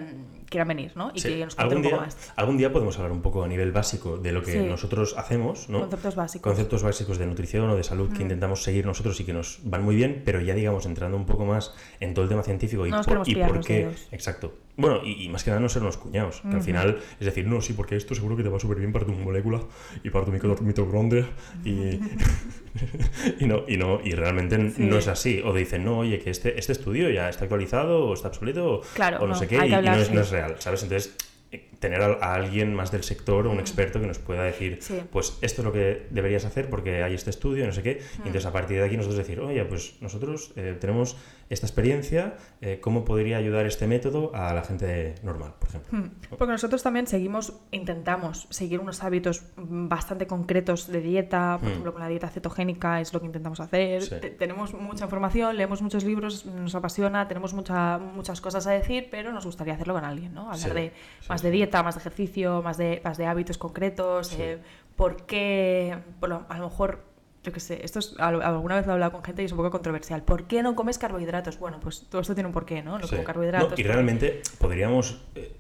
[0.50, 1.12] quieran venir, ¿no?
[1.14, 1.30] Y Sí.
[1.30, 2.34] que nos algún, un poco día, más.
[2.36, 4.60] algún día podemos hablar un poco a nivel básico de lo que Sí.
[4.60, 5.82] nosotros hacemos, ¿no?
[5.82, 6.50] Conceptos básicos.
[6.52, 9.84] Conceptos básicos de nutrición o de salud que intentamos seguir nosotros y que nos van
[9.84, 12.92] muy bien, pero ya digamos entrando un poco más en todo el tema científico y,
[12.92, 13.90] No por, y qué.
[14.12, 14.54] Exacto.
[14.78, 17.48] Bueno, y, y más que nada no ser unos cuñados, que al final es decir,
[17.48, 19.62] no, sí, porque esto seguro que te va súper bien para tu molécula
[20.04, 21.26] y para tu mitocondria
[21.64, 22.00] y,
[23.40, 25.42] y no, y no, y realmente no es así.
[25.44, 28.82] O dicen, no, oye, que este, este estudio ya está actualizado o está obsoleto o,
[28.94, 30.84] Claro, o no, no, sé qué, y, no, es, no es real, ¿sabes?
[30.84, 31.16] Entonces,
[31.52, 35.02] eh, tener a, alguien más del sector o un experto que nos pueda decir, Sí.
[35.12, 38.02] pues esto es lo que deberías hacer porque hay este estudio, no sé qué.
[38.18, 38.24] Mm.
[38.24, 41.16] Y entonces a partir de aquí nosotros decir, oye, pues nosotros eh, tenemos
[41.48, 46.10] esta experiencia, eh, ¿cómo podría ayudar este método a la gente normal, por ejemplo?
[46.40, 51.94] Porque nosotros también seguimos, intentamos seguir unos hábitos mm, bastante concretos de dieta, por ejemplo,
[51.94, 54.02] con la dieta cetogénica es lo que intentamos hacer.
[54.02, 54.16] Sí.
[54.40, 59.32] Tenemos mucha información, leemos muchos libros, nos apasiona, tenemos mucha, muchas cosas a decir, pero
[59.32, 60.52] nos gustaría hacerlo con alguien, ¿no?
[60.52, 60.94] Hablar Sí, de
[61.30, 64.38] más de dieta, más de ejercicio, más de, más de hábitos concretos, Sí.
[64.40, 64.58] eh,
[64.96, 67.04] por qué, bueno, a lo mejor
[67.44, 69.52] yo qué sé, esto es, al- alguna vez lo he hablado con gente y es
[69.52, 70.24] un poco controversial.
[70.24, 71.60] ¿Por qué no comes carbohidratos?
[71.60, 72.98] Bueno, pues todo esto tiene un porqué, ¿no?
[72.98, 73.12] No Sí.
[73.12, 73.70] como carbohidratos.
[73.70, 75.56] No, y porque- realmente podríamos, eh,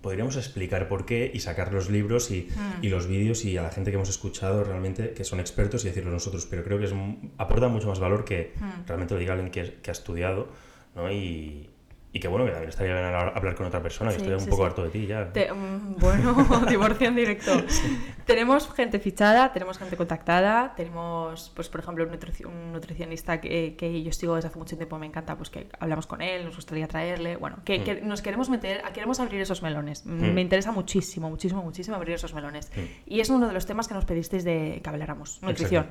[0.00, 2.82] podríamos explicar por qué y sacar los libros y, Hmm.
[2.84, 5.88] y los vídeos y a la gente que hemos escuchado realmente que son expertos y
[5.88, 6.94] decirlo nosotros, pero creo que es,
[7.36, 8.86] aporta mucho más valor que Hmm.
[8.86, 10.48] realmente lo diga alguien que, que ha estudiado
[10.94, 11.12] ¿no?
[11.12, 11.68] y,
[12.10, 14.48] y que bueno, que también estaría bien hablar con otra persona, que Sí, estoy un
[14.48, 14.66] poco sí.
[14.68, 15.30] harto de ti ya.
[15.32, 16.34] Te- mm, bueno,
[16.68, 17.52] divorcio en directo.
[18.24, 23.74] Tenemos gente fichada, tenemos gente contactada, tenemos, pues por ejemplo, un, nutrici- un nutricionista que,
[23.76, 26.56] que yo sigo desde hace mucho tiempo, me encanta, pues que hablamos con él, nos
[26.56, 30.04] gustaría traerle, bueno, que, que nos queremos meter, queremos abrir esos melones.
[30.06, 30.34] Mm, Mm.
[30.34, 32.70] Me interesa muchísimo, muchísimo, muchísimo abrir esos melones.
[32.76, 32.80] Mm.
[33.06, 35.86] Y es uno de los temas que nos pedisteis de que habláramos, nutrición.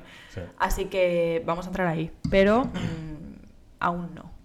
[0.60, 3.46] Así que vamos a entrar ahí, pero mm,
[3.80, 4.37] aún no.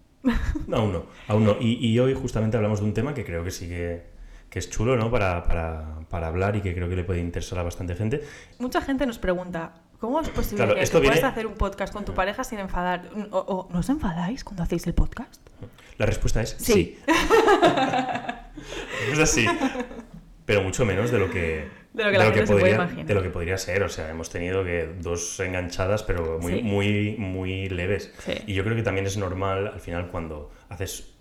[0.72, 1.56] Aún no, aún no.
[1.61, 4.04] Y, y hoy justamente hablamos de un tema que creo que sí que,
[4.48, 5.11] que es chulo, ¿no?
[5.11, 8.22] Para, para, para hablar y que creo que le puede interesar a bastante gente.
[8.58, 11.92] Mucha gente nos pregunta, ¿cómo es posible Claro, que, esto que puedas hacer un podcast
[11.92, 13.08] con tu pareja sin enfadar?
[13.30, 15.40] O, o, ¿No os enfadáis cuando hacéis el podcast?
[15.98, 16.72] La respuesta es Sí.
[16.72, 16.98] sí.
[19.12, 19.46] es así.
[20.44, 23.07] Pero mucho menos de lo que, De lo que la gente se puede podría, imaginar.
[23.07, 23.83] de lo que podría ser.
[23.83, 26.62] O sea, hemos tenido que dos enganchadas, pero muy, Sí.
[26.62, 28.12] muy, muy leves.
[28.20, 28.33] Sí.
[28.46, 31.14] Y yo creo que también es normal al final cuando haces,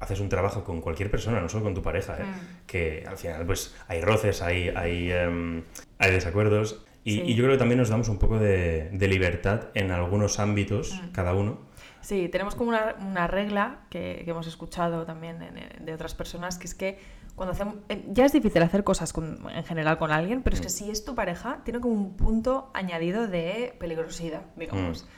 [0.00, 2.24] haces un trabajo con cualquier persona, no solo con tu pareja, ¿eh?
[2.24, 2.66] Mm.
[2.66, 5.62] que al final pues hay roces, hay, hay, em,
[5.98, 6.84] hay desacuerdos.
[7.04, 7.22] Y, Sí.
[7.26, 10.92] y yo creo que también nos damos un poco de, de libertad en algunos ámbitos,
[11.00, 11.12] Mm.
[11.12, 11.60] cada uno.
[12.00, 16.58] Sí, tenemos como una, una regla que, que hemos escuchado también en- de otras personas,
[16.58, 16.98] que es que
[17.36, 17.76] cuando hacemos...
[17.88, 20.70] eh, Ya es difícil hacer cosas con- en general con alguien, pero es que Mm.
[20.70, 25.04] si es tu pareja, tiene como un punto añadido de peligrosidad, digamos.
[25.04, 25.08] Mm.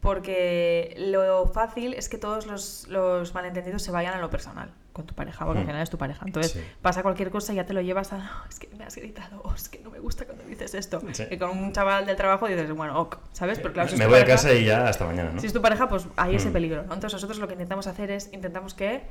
[0.00, 5.06] Porque lo fácil es que todos los, los malentendidos se vayan a lo personal con
[5.06, 5.66] tu pareja, porque Mm.
[5.66, 6.24] final es tu pareja.
[6.26, 6.60] Entonces Sí.
[6.82, 9.40] pasa cualquier cosa y ya te lo llevas a, "No, es que me has gritado,
[9.42, 11.00] o es que no me gusta cuando dices esto.
[11.12, 11.24] Sí.
[11.30, 13.58] Y con un chaval del trabajo dices, bueno, ok, ¿sabes?
[13.60, 15.40] Porque claro, si Me voy a casa y ya hasta mañana, ¿no?
[15.40, 16.52] si es tu pareja, pues hay ese Mm.
[16.52, 16.94] peligro, ¿no?
[16.94, 19.02] Entonces nosotros lo que intentamos hacer es, intentamos que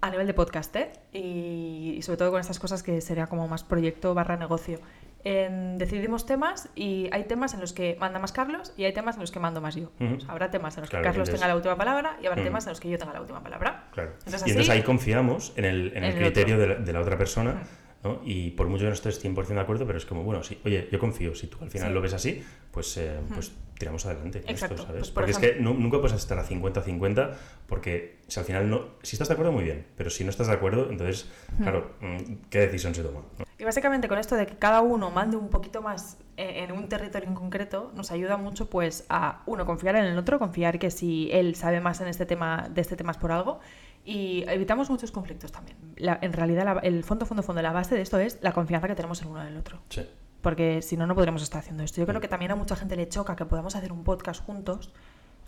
[0.00, 0.92] a nivel de podcast, ¿eh?
[1.12, 4.78] y, y sobre todo con estas cosas que sería como más proyecto barra negocio,
[5.24, 9.14] en- decidimos temas y hay temas en los que manda más Carlos y hay temas
[9.16, 9.90] en los que mando más yo.
[10.00, 10.16] Ujú.
[10.16, 12.42] O sea, habrá temas en los que Carlos entonces- tenga la última palabra y habrá
[12.42, 13.88] temas en los que yo tenga la última palabra.
[13.92, 14.10] Claro.
[14.26, 16.74] Entonces, y entonces así- ahí confiamos en el, en el en el criterio de la,
[16.74, 17.62] de la otra persona,
[18.02, 18.20] ¿no?
[18.24, 20.88] Y por mucho que no estés 100% de acuerdo, pero es como, bueno, sí, oye,
[20.92, 21.94] yo confío, si tú al final Sí.
[21.94, 23.50] lo ves así, pues, eh, pues
[23.84, 24.76] tiramos adelante Exacto.
[24.76, 25.00] esto, ¿sabes?
[25.00, 27.32] Pues, por porque es ejemplo- que nu- nunca puedes estar a 50-50,
[27.66, 30.46] porque si al final no, si estás de acuerdo, muy bien, pero si no estás
[30.46, 31.28] de acuerdo, entonces,
[31.60, 33.20] claro, mm, ¿qué decisión se toma?
[33.38, 33.44] no?
[33.58, 36.88] Y básicamente con esto de que cada uno mande un poquito más eh, en un
[36.88, 40.90] territorio en concreto, nos ayuda mucho pues a, uno, confiar en el otro, confiar que
[40.90, 43.60] si él sabe más en este tema, de este tema es por algo,
[44.04, 45.76] y evitamos muchos conflictos también.
[45.96, 48.88] La- en realidad, la- el fondo, fondo, fondo, la base de esto es la confianza
[48.88, 49.78] que tenemos el uno en el otro.
[49.90, 50.02] Sí.
[50.44, 52.00] Porque si no, no podríamos estar haciendo esto.
[52.00, 54.92] Yo creo que también a mucha gente le choca que podamos hacer un podcast juntos.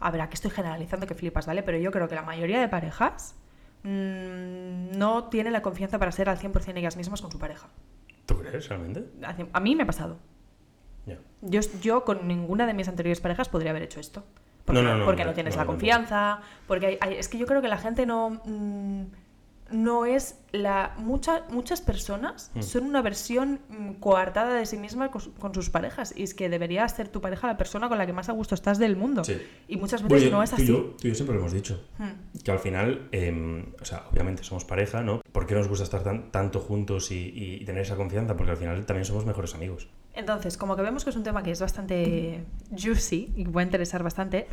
[0.01, 1.63] A ver, aquí estoy generalizando que flipas, ¿vale?
[1.63, 3.37] Pero yo creo que la mayoría de parejas
[3.85, 7.69] mm, no tiene la confianza para ser al 100% ellas mismas con su pareja.
[8.27, 9.05] ¿Tú crees realmente?
[9.53, 10.19] A mí me ha pasado.
[11.07, 11.19] Ya.
[11.43, 14.25] Yo, yo con ninguna de mis anteriores parejas podría haber hecho esto.
[14.65, 17.39] Porque No, no, no, porque no, no tienes la confianza, porque hay- hay- es que
[17.39, 18.31] yo creo que la gente no...
[18.45, 19.03] mm,
[19.71, 20.95] no es la...
[20.99, 22.63] mucha- muchas personas Mm.
[22.63, 26.15] son una versión mm, coartada de sí misma con, su- con sus parejas.
[26.17, 28.55] Y es que debería ser tu pareja la persona con la que más a gusto
[28.55, 29.25] estás del mundo.
[29.25, 29.37] Sí.
[29.69, 30.65] Y muchas veces no es tú, así.
[30.65, 31.83] y yo, tú y yo siempre lo hemos dicho.
[31.99, 32.39] Mm.
[32.45, 35.21] Que al final, eh, o sea, obviamente somos pareja, ¿no?
[35.33, 38.37] ¿Por qué nos gusta estar tan- tanto juntos y, y tener esa confianza?
[38.37, 39.89] Porque al final también somos mejores amigos.
[40.15, 43.67] Entonces, como que vemos que es un tema que es bastante juicy y que puede
[43.67, 44.47] interesar bastante.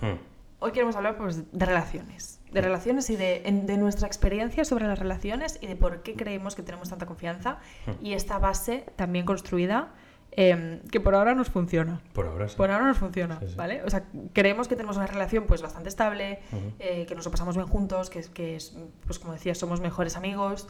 [0.59, 2.39] Hoy queremos hablar pues, de relaciones.
[2.53, 6.13] De relaciones y de, en- de nuestra experiencia sobre las relaciones y de por qué
[6.15, 7.91] creemos que tenemos tanta confianza Hmm.
[8.05, 9.91] y esta base también construida
[10.35, 12.01] em, que por ahora nos funciona.
[12.13, 12.55] Por ahora sí.
[12.57, 13.55] Por ahora nos funciona, Sí, sí.
[13.55, 13.83] ¿vale?
[13.83, 16.39] O sea, creemos que tenemos una relación pues bastante estable,
[16.79, 19.79] eh, que nos lo pasamos bien juntos, que, es- que es, pues como decía, somos
[19.79, 20.67] mejores amigos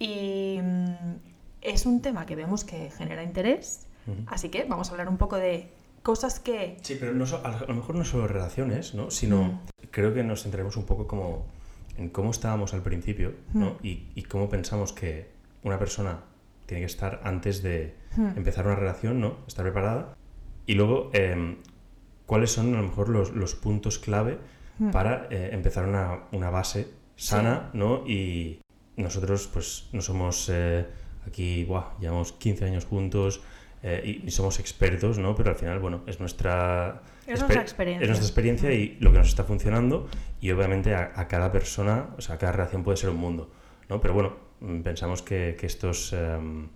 [0.00, 1.14] y mm,
[1.60, 3.86] es un tema que vemos que genera interés,
[4.26, 5.70] así que vamos a hablar un poco de
[6.04, 6.76] cosas que...
[6.82, 9.10] Sí, pero no a lo mejor no solo relaciones, ¿no?
[9.10, 9.60] Sino Mm.
[9.90, 11.46] creo que nos centraremos un poco como
[11.96, 13.70] en cómo estábamos al principio, ¿no?
[13.70, 13.76] Mm.
[13.86, 15.30] Y, y cómo pensamos que
[15.64, 16.20] una persona
[16.66, 18.28] tiene que estar antes de Hmm.
[18.36, 19.38] empezar una relación, ¿no?
[19.48, 20.14] Estar preparada.
[20.66, 21.56] Y luego, em,
[22.26, 24.38] ¿cuáles son a lo mejor los, los puntos clave
[24.92, 28.06] para eh, empezar una, una base sana, ¿no?
[28.06, 28.60] Y
[28.96, 30.86] nosotros, pues, no somos eh,
[31.26, 33.40] aquí, buah, llevamos 15 años juntos
[33.86, 35.34] eh, y, y somos expertos, ¿no?
[35.34, 37.02] Pero al final, bueno, es nuestra...
[37.26, 38.02] Es nuestra experiencia.
[38.02, 40.08] Es nuestra experiencia y lo que nos está funcionando
[40.40, 43.50] y obviamente a, a cada persona, o sea, cada relación puede ser un mundo,
[43.90, 44.00] ¿no?
[44.00, 46.68] Pero bueno, mm, pensamos que, que estos, em,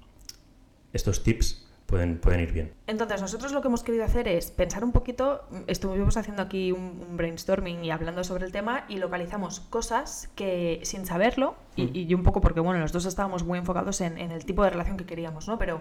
[0.93, 2.73] estos tips pueden, pueden ir bien.
[2.87, 7.03] Entonces, nosotros lo que hemos querido hacer es pensar un poquito, estuvimos haciendo aquí un,
[7.09, 11.91] un brainstorming y hablando sobre el tema y localizamos cosas que sin saberlo, y, Mm.
[11.95, 14.63] y yo un poco porque, bueno, los dos estábamos muy enfocados en, en el tipo
[14.65, 15.57] de relación que queríamos, ¿no?
[15.59, 15.81] Pero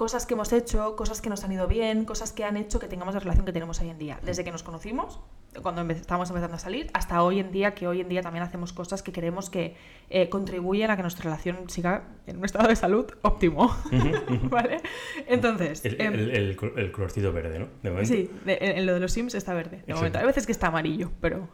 [0.00, 2.88] cosas que hemos hecho, cosas que nos han ido bien, cosas que han hecho que
[2.88, 4.18] tengamos la relación que tenemos hoy en día.
[4.24, 5.20] Desde que nos conocimos,
[5.60, 8.42] cuando empe- estábamos empezando a salir, hasta hoy en día, que hoy en día también
[8.42, 9.76] hacemos cosas que creemos que
[10.08, 13.76] eh, contribuyen a que nuestra relación siga en un estado de salud óptimo.
[14.44, 14.80] ¿Vale?
[15.26, 17.66] Entonces, El, em, el- el col- el colorcito verde, ¿no?
[17.82, 18.08] De momento.
[18.14, 19.82] Sí, de- en, en lo de los Sims está verde.
[19.86, 20.18] De momento.
[20.18, 21.46] Hay veces que está amarillo, pero.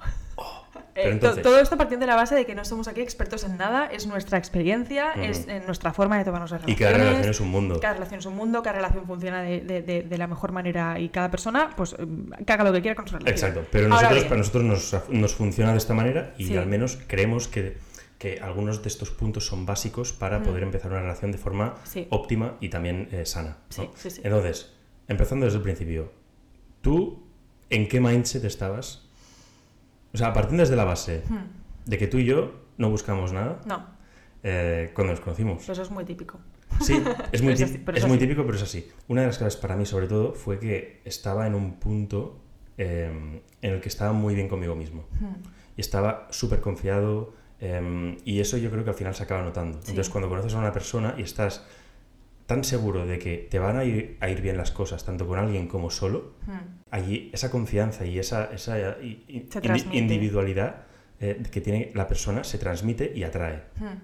[0.94, 3.56] Eh, entonces- todo esto partiendo de la base de que no somos aquí expertos en
[3.56, 6.92] nada, es nuestra experiencia, es eh, nuestra forma de tomarnos las Y relaciones.
[6.92, 7.80] cada relación es un mundo.
[7.80, 10.98] Cada relación es un mundo, cada relación funciona de, de- de- de la mejor manera
[10.98, 13.34] y cada persona, pues, em, que haga lo que quiera con su relación.
[13.34, 16.56] Exacto, pero nosotros, para nosotros nos, nos funciona de esta manera y Sí.
[16.56, 17.76] al menos creemos que,
[18.18, 22.06] que algunos de estos puntos son básicos para poder empezar una relación de forma Sí.
[22.10, 23.58] óptima y también eh, sana.
[23.76, 23.90] ¿no?
[23.96, 24.08] Sí.
[24.24, 24.72] Entonces,
[25.08, 26.12] empezando desde el principio,
[26.80, 27.22] ¿tú
[27.70, 29.05] en qué mindset estabas?
[30.16, 31.44] O sea, partiendo desde la base Hmm,
[31.84, 33.86] de que tú y yo no buscamos nada No,
[34.42, 35.68] eh, cuando nos conocimos.
[35.68, 36.38] eso es muy típico.
[36.80, 36.94] Sí,
[37.32, 38.26] es muy, Pero es tip- así, pero es es muy así.
[38.26, 38.90] típico, pero es así.
[39.08, 42.40] Una de las claves para mí, sobre todo, fue que estaba en un punto
[42.78, 45.04] eh, en el que estaba muy bien conmigo mismo.
[45.20, 45.34] Hmm,
[45.76, 49.78] Y estaba súper confiado eh, y eso yo creo que al final se acaba notando.
[49.82, 49.90] Sí.
[49.90, 51.62] Entonces, cuando conoces a una persona y estás
[52.46, 55.38] tan seguro de que te van a ir, a ir bien las cosas, tanto con
[55.38, 56.80] alguien como solo, hmm.
[56.90, 59.96] allí esa confianza y esa, esa Se indi- transmite.
[59.98, 60.84] individualidad
[61.20, 63.62] eh, que tiene la persona se transmite y atrae.
[63.76, 63.98] Hmm.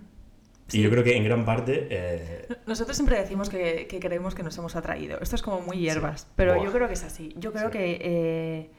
[0.73, 1.87] Y yo creo que en gran parte...
[1.91, 5.19] eh, Nosotros siempre decimos que, que creemos que nos hemos atraído.
[5.21, 6.65] Esto es como muy hierbas, pero Buah.
[6.65, 7.35] yo creo que es así.
[7.37, 7.77] Yo creo Sí.
[7.79, 8.71] que, eh,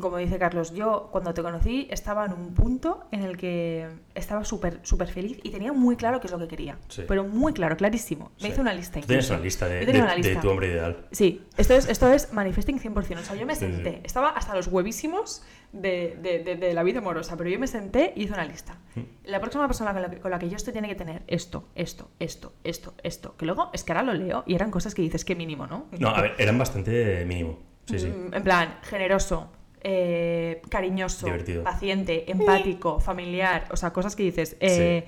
[0.00, 4.44] como dice Carlos, yo cuando te conocí estaba en un punto en el que estaba
[4.44, 6.78] súper súper feliz y tenía muy claro qué es lo que quería.
[6.88, 7.02] Sí.
[7.06, 8.30] Pero muy claro, clarísimo.
[8.40, 8.48] Me Sí.
[8.48, 9.00] hice una lista.
[9.00, 9.34] Tú tienes incluso.
[9.34, 11.06] una lista de, una tu hombre ideal.
[11.12, 13.20] Sí, esto es, esto es manifesting 100%.
[13.20, 13.60] O sea, yo me sí.
[13.60, 17.66] senté, estaba hasta los huevísimos de, de- de- de la vida amorosa, pero yo me
[17.66, 18.78] senté y hice una lista.
[18.94, 19.00] Mm.
[19.24, 21.68] La próxima persona con la, que, con la que yo estoy tiene que tener esto,
[21.74, 23.36] esto, esto, esto, esto.
[23.36, 25.86] Que luego es que ahora lo leo y eran cosas que dices que mínimo, ¿no?
[25.98, 27.58] No, a ver, eran bastante mínimo.
[27.86, 28.06] Sí, sí.
[28.08, 29.50] Mm, En plan, generoso,
[29.88, 31.62] eh, cariñoso, Divertido.
[31.62, 33.68] paciente, empático, familiar.
[33.70, 34.56] O sea, cosas que dices.
[34.60, 35.06] eh,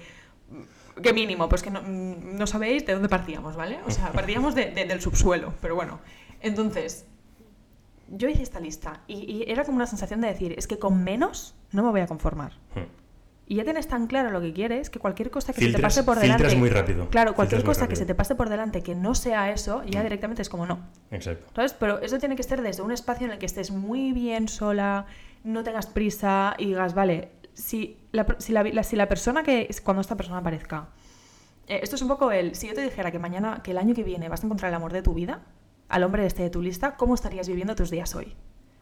[1.02, 1.48] ¿Qué mínimo?
[1.48, 3.78] Pues que no, no sabéis de dónde partíamos, ¿vale?
[3.86, 5.98] O sea, partíamos de- de- del subsuelo, pero bueno.
[6.40, 7.06] Entonces,
[8.08, 11.02] yo hice esta lista y, y era como una sensación de decir, es que con
[11.04, 12.52] menos no me voy a conformar.
[12.74, 12.86] Hmm.
[13.50, 16.02] Y ya tienes tan claro lo que quieres que cualquier cosa que se te pase
[16.02, 16.54] por delante.
[16.56, 17.08] muy rápido.
[17.08, 20.02] Claro, cualquier cosa que se te pase por delante que no sea eso, ya Mm.
[20.02, 20.80] directamente es como no.
[21.10, 21.50] Exacto.
[21.56, 21.72] ¿Sabes?
[21.72, 25.06] Pero eso tiene que ser desde un espacio en el que estés muy bien sola,
[25.44, 29.66] no tengas prisa y digas, vale, si la, si la, la- si la persona que
[29.82, 30.88] cuando esta persona aparezca.
[31.68, 32.54] eh, esto es un poco el.
[32.54, 34.74] Si yo te dijera que mañana, que el año que viene vas a encontrar el
[34.74, 35.40] amor de tu vida,
[35.88, 38.36] al hombre este de tu lista, ¿cómo estarías viviendo tus días hoy?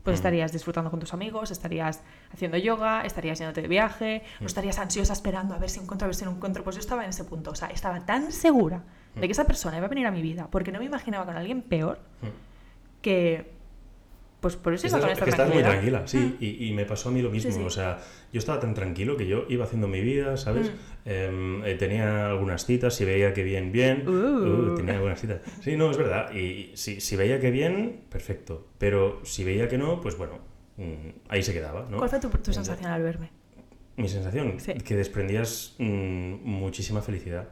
[0.07, 0.23] Pues Mm.
[0.23, 2.01] estarías disfrutando con tus amigos, estarías
[2.33, 4.45] haciendo yoga, estarías yéndote de viaje, Mm.
[4.45, 6.63] o estarías ansiosa esperando a ver si encuentro, a ver si no encuentro.
[6.63, 8.85] Pues yo estaba en ese punto, o sea, estaba tan segura
[9.17, 11.37] de que esa persona iba a venir a mi vida, porque no me imaginaba con
[11.37, 12.29] alguien peor Hmm.
[13.03, 13.56] que
[14.41, 17.09] pues por eso iba con que esta estás muy tranquila, sí, y, y me pasó
[17.09, 17.51] a mí lo mismo.
[17.51, 17.65] Sí, sí.
[17.65, 17.99] O sea,
[18.33, 20.71] yo estaba tan tranquilo que yo iba haciendo mi vida, ¿sabes?
[20.71, 21.09] Mm.
[21.09, 24.07] Em, eh, tenía algunas citas, si veía que bien, bien.
[24.07, 24.73] Uh.
[24.73, 25.41] Uh, tenía algunas citas.
[25.63, 26.33] Sí, no, es verdad.
[26.35, 28.69] Y, si, si veía que bien, perfecto.
[28.79, 30.39] Pero si veía que no, pues bueno,
[30.77, 31.97] mm, ahí se quedaba, ¿no?
[31.99, 33.31] ¿Cuál fue tu, tu sensación al verme?
[33.97, 34.75] Mi sensación, Sí.
[34.75, 37.49] que desprendías mm, muchísima felicidad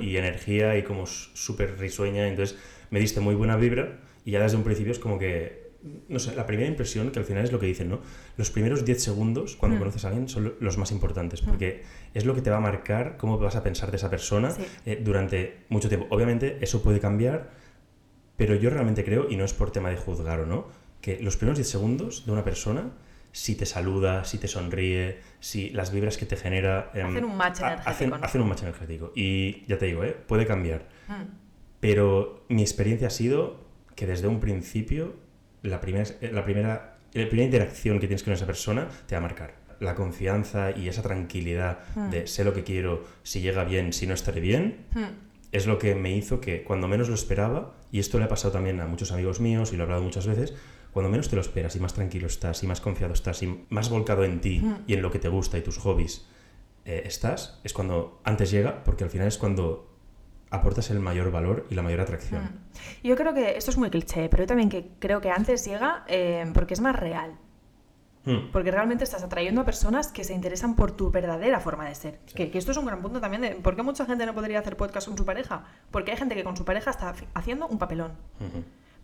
[0.00, 2.26] y, y energía y como súper risueña.
[2.26, 2.58] Entonces
[2.90, 5.65] me diste muy buena vibra y ya desde un principio es como que,
[6.08, 8.00] no sé, la primera impresión, que al final es lo que dicen, ¿no?
[8.36, 9.80] Los primeros 10 segundos cuando Mm.
[9.80, 11.82] conoces a alguien son lo- los más importantes porque
[12.14, 14.62] es lo que te va a marcar cómo vas a pensar de esa persona Sí.
[14.86, 16.06] eh, durante mucho tiempo.
[16.10, 17.50] Obviamente eso puede cambiar,
[18.36, 20.66] pero yo realmente creo, y no es por tema de juzgar o no,
[21.00, 22.90] que los primeros 10 segundos de una persona,
[23.32, 26.90] si te saluda, si te sonríe, si las vibras que te genera...
[26.94, 28.16] em, Hacen un match energético, Hacen, ¿no?
[28.16, 29.12] hacen un match energético.
[29.14, 30.16] Y ya te digo, ¿eh?
[30.26, 30.88] puede cambiar.
[31.08, 31.22] Mm.
[31.80, 35.14] Pero mi experiencia ha sido que desde un principio,
[35.66, 39.22] la primera, la primera, la primera interacción que tienes con esa persona te va a
[39.22, 39.54] marcar.
[39.80, 42.10] La confianza y esa tranquilidad Mm.
[42.10, 45.04] de sé lo que quiero, si llega bien, si no estaré bien, Mm.
[45.52, 48.52] es lo que me hizo que cuando menos lo esperaba, y esto le ha pasado
[48.52, 50.54] también a muchos amigos míos y lo he hablado muchas veces,
[50.92, 53.90] cuando menos te lo esperas y más tranquilo estás y más confiado estás y más
[53.90, 54.74] volcado en ti Mm.
[54.86, 56.26] y en lo que te gusta y tus hobbies
[56.86, 59.95] eh, estás, es cuando antes llega, porque al final es cuando
[60.50, 62.42] aportas el mayor valor y la mayor atracción.
[62.42, 63.06] Mm.
[63.06, 66.04] Yo creo que esto es muy cliché, pero yo también que creo que antes llega
[66.06, 67.36] eh, porque es más real.
[68.24, 68.50] Mm.
[68.52, 72.18] Porque realmente estás atrayendo a personas que se interesan por tu verdadera forma de ser.
[72.26, 72.34] Sí.
[72.34, 74.58] Que, que esto es un gran punto también de por qué mucha gente no podría
[74.58, 75.64] hacer podcast con su pareja.
[75.90, 78.12] Porque hay gente que con su pareja está haciendo un papelón.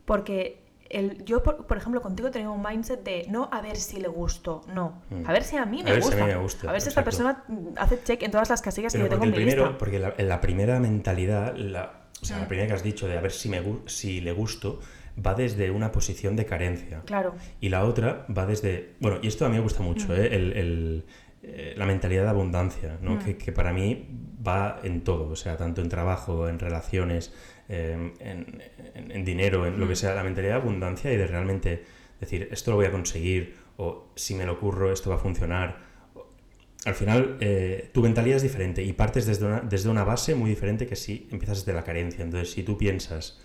[0.05, 3.99] Porque el, yo, por, por ejemplo, contigo tenido un mindset de no a ver si
[4.01, 5.03] le gusto, no.
[5.11, 5.27] Mm.
[5.27, 6.27] A ver si a mí A me ver si a gusta.
[6.27, 8.93] mí me gusta, A ver si esta persona mm, hace check en todas las casillas
[8.93, 9.79] Pero que yo tengo en mi primero, lista.
[9.79, 12.41] porque la, la primera mentalidad, la, o sea, Mm.
[12.43, 14.79] la primera que has dicho de a ver si, me, si le gusto,
[15.25, 17.03] va desde una posición de carencia.
[17.05, 17.35] Claro.
[17.61, 18.95] Y la otra va desde.
[19.01, 20.13] Bueno, y esto a mí me gusta mucho, Mm.
[20.13, 20.27] ¿eh?
[20.33, 21.05] El- el,
[21.43, 23.17] eh, la mentalidad de abundancia, ¿no?
[23.17, 23.19] Mm.
[23.19, 24.09] Que, que para mí
[24.47, 27.33] va en todo, o sea, tanto en trabajo, en relaciones,
[27.69, 28.63] eh, en,
[28.95, 29.97] en- en dinero, en lo que Mm.
[29.97, 31.85] sea, la mentalidad de abundancia y de realmente
[32.21, 35.91] decir, esto lo voy a conseguir, o si me lo ocurro, esto va a funcionar.
[36.85, 40.51] Al final, eh, tu mentalidad es diferente y partes desde una, desde una base muy
[40.51, 42.25] diferente que si empiezas desde la carencia.
[42.25, 43.41] Entonces, si tú piensas,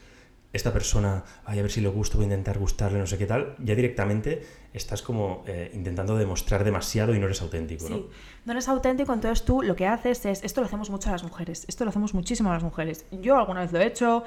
[0.54, 3.26] esta persona, ay, a ver si le gusto, voy a intentar gustarle, no sé qué
[3.26, 7.98] tal, ya directamente estás como eh, intentando demostrar demasiado y no eres auténtico, ¿no?
[7.98, 8.06] Sí,
[8.46, 11.24] no eres auténtico, entonces tú lo que haces es, esto lo hacemos mucho a las
[11.24, 13.06] mujeres, esto lo hacemos muchísimo a las mujeres.
[13.12, 14.24] Yo alguna vez lo he hecho,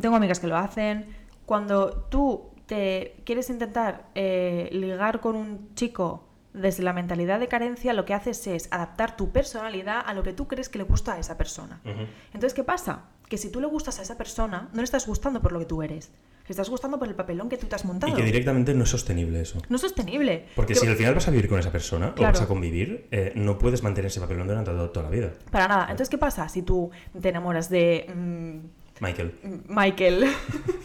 [0.00, 1.06] tengo amigas que lo hacen.
[1.44, 7.92] Cuando tú te quieres intentar eh, ligar con un chico desde la mentalidad de carencia,
[7.92, 11.14] lo que haces es adaptar tu personalidad a lo que tú crees que le gusta
[11.14, 11.80] a esa persona.
[12.26, 13.06] Entonces, ¿qué pasa?
[13.28, 15.64] Que si tú le gustas a esa persona, no le estás gustando por lo que
[15.64, 16.10] tú eres,
[16.46, 18.12] le estás gustando por el papelón que tú te has montado.
[18.12, 19.60] Y que directamente no es sostenible eso.
[19.70, 20.46] No es sostenible.
[20.54, 23.08] Porque Que- si al final vas a vivir con esa persona o vas a convivir,
[23.10, 25.32] eh, no puedes mantener ese papelón durante toda, toda la vida.
[25.50, 25.82] Para nada.
[25.84, 29.34] Entonces, ¿qué pasa si tú te enamoras de mm, Michael.
[29.68, 30.26] Michael?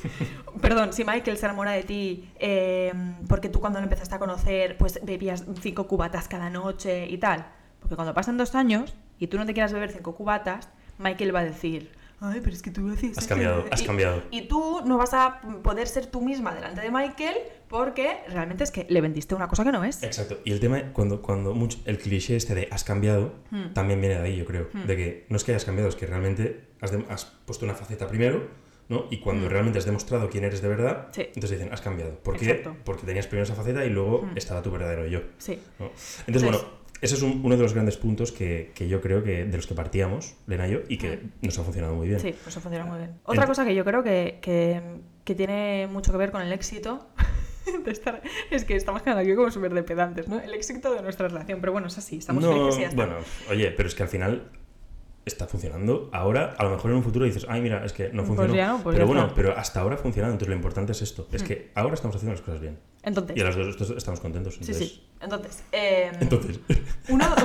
[0.62, 2.94] Perdón, si Michael se enamora de ti eh,
[3.28, 7.46] porque tú cuando lo empezaste a conocer, pues bebías cinco cubatas cada noche y tal.
[7.80, 11.40] Porque cuando pasan dos años y tú no te quieras beber cinco cubatas, Michael va
[11.42, 13.12] a decir, ay, pero es que tú haces.
[13.12, 13.28] Has así".
[13.28, 14.22] cambiado, has Y- cambiado.
[14.32, 17.36] Y tú no vas a poder ser tú misma delante de Michael
[17.68, 20.02] porque realmente es que le vendiste una cosa que no es.
[20.04, 20.40] Exacto.
[20.44, 23.74] Y el tema, cuando, cuando mucho, el cliché este de has cambiado, Hmm.
[23.74, 24.70] también viene de ahí, yo creo.
[24.74, 24.86] Hmm.
[24.86, 27.76] De que no es que hayas cambiado, es que realmente has, de- has puesto una
[27.76, 28.48] faceta primero,
[28.90, 29.06] ¿no?
[29.12, 29.50] Y cuando Hmm.
[29.52, 31.22] realmente has demostrado quién eres de verdad, Sí.
[31.22, 32.16] entonces dicen, has cambiado.
[32.24, 32.46] ¿Por qué?
[32.50, 32.76] Exacto.
[32.84, 35.22] Porque tenías primero esa faceta y luego estaba tu verdadero yo.
[35.38, 35.60] Sí.
[35.78, 35.86] ¿no?
[35.86, 39.24] Entonces, Entonces- bueno, ese es un- uno de los grandes puntos que, que yo creo
[39.24, 42.20] que de los que partíamos, Lena y yo, y que nos ha funcionado muy bien.
[42.20, 43.20] Sí, eso funciona muy bien.
[43.24, 44.82] Otra cosa que yo creo que, que,
[45.24, 47.08] que tiene mucho que ver con el éxito
[47.86, 48.22] de estar...
[48.52, 50.40] Es que estamos quedando aquí como súper de pedantes, ¿no?
[50.40, 51.60] El éxito de nuestra relación.
[51.62, 52.96] Pero bueno, es así, estamos no, felices y ya está.
[52.96, 53.16] bueno,
[53.50, 54.50] oye, pero es que al final
[55.26, 56.10] está funcionando.
[56.12, 58.56] Ahora, a lo mejor en un futuro dices, ay, mira, es que no Pues funcionó.
[58.56, 59.36] ya no, pues pero bueno, está.
[59.36, 60.34] pero hasta ahora ha funcionado.
[60.34, 61.28] Entonces lo importante es esto.
[61.32, 62.80] Es que ahora estamos haciendo las cosas bien.
[63.04, 64.56] Entonces, Y a los dos estamos contentos.
[64.56, 65.04] sí, Entonces, sí.
[65.22, 66.60] Entonces, eh, Entonces,
[67.10, 67.26] uno...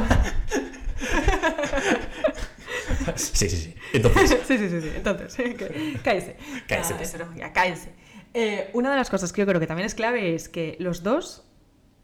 [3.16, 3.74] sí, sí, sí.
[3.92, 4.90] Entonces, sí, sí, sí, sí.
[4.96, 5.34] Entonces,
[6.04, 6.36] cállese.
[6.66, 7.16] Cállese.
[7.20, 7.92] Ah, no, ya, cállese.
[8.34, 11.02] Eh, una de las cosas que yo creo que también es clave es que los
[11.02, 11.44] dos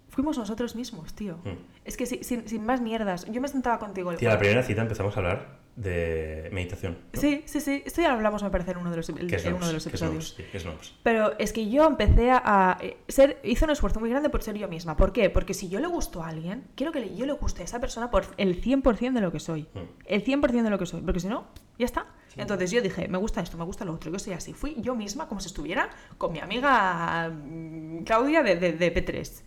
[0.08, 1.38] fuimos nosotros mismos, tío.
[1.44, 1.56] Mm.
[1.84, 3.26] Es que si- sin, sin más mierdas.
[3.30, 4.10] Yo me sentaba contigo.
[4.12, 6.98] el tía, la primera cita empezamos a hablar de meditación.
[7.12, 7.20] ¿no?
[7.20, 7.82] Sí, sí, sí.
[7.86, 9.72] Esto ya lo hablamos, me parece, en uno de los, en ¿Qué es uno de
[9.72, 10.94] los ¿Qué es episodios.
[11.02, 14.56] Pero es que yo empecé a, a ser, hice un esfuerzo muy grande por ser
[14.58, 14.96] yo misma.
[14.96, 15.30] ¿Por qué?
[15.30, 18.10] Porque si yo le gusto a alguien, quiero que yo le guste a esa persona
[18.10, 19.62] por el 100% de lo que soy.
[19.74, 19.78] Mm.
[20.04, 21.00] El 100% de lo que soy.
[21.00, 21.46] Porque si no,
[21.78, 22.06] ya está.
[22.36, 24.12] Entonces yo dije, me gusta esto, me gusta lo otro.
[24.12, 24.52] Yo soy así.
[24.52, 29.42] Fui yo misma como si estuviera con mi amiga mm, Claudia de, de, de P3.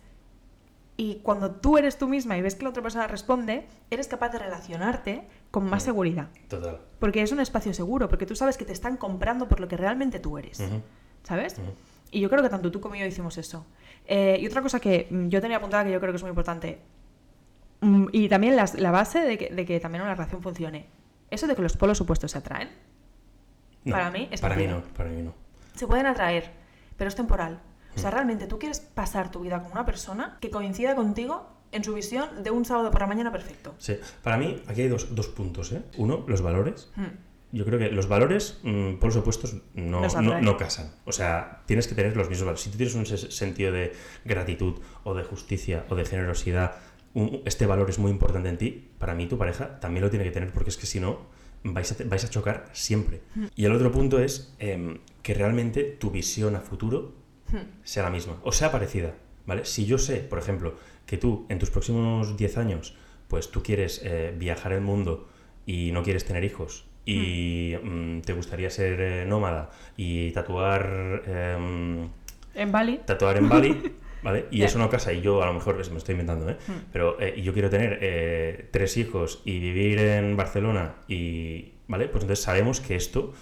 [0.96, 4.28] Y cuando tú eres tú misma y ves que la otra persona responde, eres capaz
[4.28, 6.28] de relacionarte con más seguridad.
[6.48, 6.80] Total.
[7.00, 9.76] Porque es un espacio seguro, porque tú sabes que te están comprando por lo que
[9.76, 10.62] realmente tú eres.
[11.24, 11.56] ¿Sabes?
[12.12, 13.66] Y yo creo que tanto tú como yo hicimos eso.
[14.06, 16.28] Eh, y otra cosa que mm, yo tenía apuntada que yo creo que es muy
[16.30, 16.78] importante,
[17.80, 20.86] mm, y también las- la base de que, de que también una relación funcione,
[21.30, 22.68] eso de que los polos opuestos se atraen,
[23.86, 25.34] No, Para mí es Para mí no, para mí no.
[25.74, 26.50] se pueden atraer,
[26.96, 27.60] pero es temporal.
[27.94, 28.00] O Mm.
[28.00, 31.94] sea, realmente tú quieres pasar tu vida con una persona que coincida contigo en su
[31.94, 33.74] visión de un sábado por la mañana perfecto.
[33.78, 33.96] Sí.
[34.22, 35.82] Para mí, aquí hay dos, dos puntos, ¿eh?
[35.96, 36.90] Uno, los valores.
[36.96, 37.56] Mm.
[37.56, 40.90] Yo creo que los valores, mm, por los opuestos, no, no, no casan.
[41.04, 42.62] O sea, tienes que tener los mismos valores.
[42.62, 43.92] Si tú tienes un se- sentido de
[44.24, 46.72] gratitud o de justicia o de generosidad,
[47.12, 50.24] un- este valor es muy importante en ti, para mí tu pareja también lo tiene
[50.24, 51.18] que tener porque es que si no,
[51.62, 53.20] vais a, vais a chocar siempre.
[53.36, 53.44] Mm.
[53.54, 57.23] Y el otro punto es em, que realmente tu visión a futuro Mm.
[57.84, 59.14] Sea la misma o sea parecida,
[59.46, 59.64] ¿vale?
[59.64, 60.74] Si yo sé, por ejemplo,
[61.06, 62.96] que tú en tus próximos 10 años,
[63.28, 65.28] pues tú quieres eh, viajar el mundo
[65.66, 71.22] y no quieres tener hijos y mm, te gustaría ser eh, nómada y tatuar...
[71.26, 72.08] em,
[72.54, 73.00] En Bali.
[73.04, 73.92] tatuar en Bali,
[74.22, 74.46] ¿vale?
[74.50, 74.66] Y Ya.
[74.66, 76.56] eso no casa, y yo a lo mejor, me estoy inventando, ¿eh?
[76.66, 76.72] Hmm.
[76.92, 82.06] Pero eh, y yo quiero tener eh, tres hijos y vivir en Barcelona y, ¿vale?
[82.08, 83.34] Pues entonces sabemos que esto,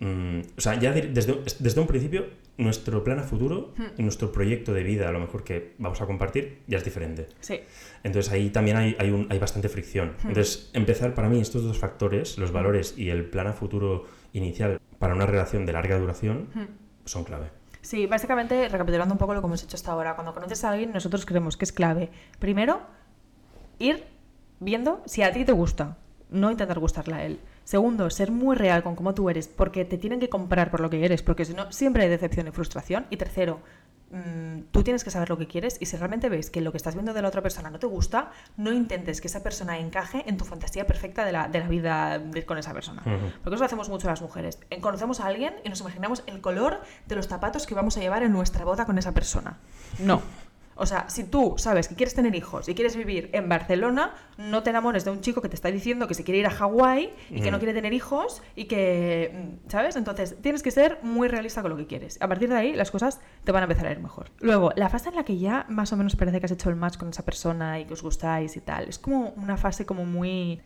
[0.00, 2.26] mm, o sea, ya de- desde, desde un principio,
[2.58, 3.84] nuestro plan a futuro Hmm.
[3.98, 7.28] y nuestro proyecto de vida, a lo mejor que vamos a compartir, ya es diferente.
[7.40, 7.60] Sí.
[8.04, 10.16] Entonces ahí también hay, hay, un- hay bastante fricción.
[10.22, 10.28] Hmm.
[10.28, 14.80] Entonces, empezar para mí estos dos factores, los valores y el plan a futuro inicial
[14.98, 16.66] para una relación de larga duración, Hmm.
[17.06, 17.46] son clave.
[17.80, 20.92] Sí, básicamente, recapitulando un poco lo que hemos hecho hasta ahora, cuando conoces a alguien,
[20.92, 22.10] nosotros creemos que es clave.
[22.38, 22.80] Primero,
[23.78, 24.04] ir
[24.60, 25.96] viendo si a ti te gusta,
[26.30, 27.40] no intentar gustarle a él.
[27.72, 30.90] Segundo, ser muy real con cómo tú eres, porque te tienen que comprar por lo
[30.90, 33.06] que eres, porque si no, siempre hay decepción y frustración.
[33.08, 33.60] Y tercero,
[34.10, 36.76] mm, tú tienes que saber lo que quieres y si realmente ves que lo que
[36.76, 40.22] estás viendo de la otra persona no te gusta, no intentes que esa persona encaje
[40.26, 43.00] en tu fantasía perfecta de la, de la vida de- con esa persona.
[43.42, 44.58] Porque eso lo hacemos mucho las mujeres.
[44.82, 48.22] Conocemos a alguien y nos imaginamos el color de los zapatos que vamos a llevar
[48.22, 49.56] en nuestra boda con esa persona.
[49.98, 50.20] No.
[50.82, 54.64] O sea, si tú sabes que quieres tener hijos y quieres vivir en Barcelona, no
[54.64, 57.12] te enamores de un chico que te está diciendo que se quiere ir a Hawái
[57.30, 59.30] y que no quiere tener hijos y que,
[59.64, 59.94] mm, ¿sabes?
[59.94, 62.18] Entonces, tienes que ser muy realista con lo que quieres.
[62.20, 64.30] A partir de ahí, las cosas te van a empezar a ir mejor.
[64.40, 66.74] Luego, la fase en la que ya más o menos parece que has hecho el
[66.74, 70.04] match con esa persona y que os gustáis y tal, es como una fase como
[70.04, 70.60] muy...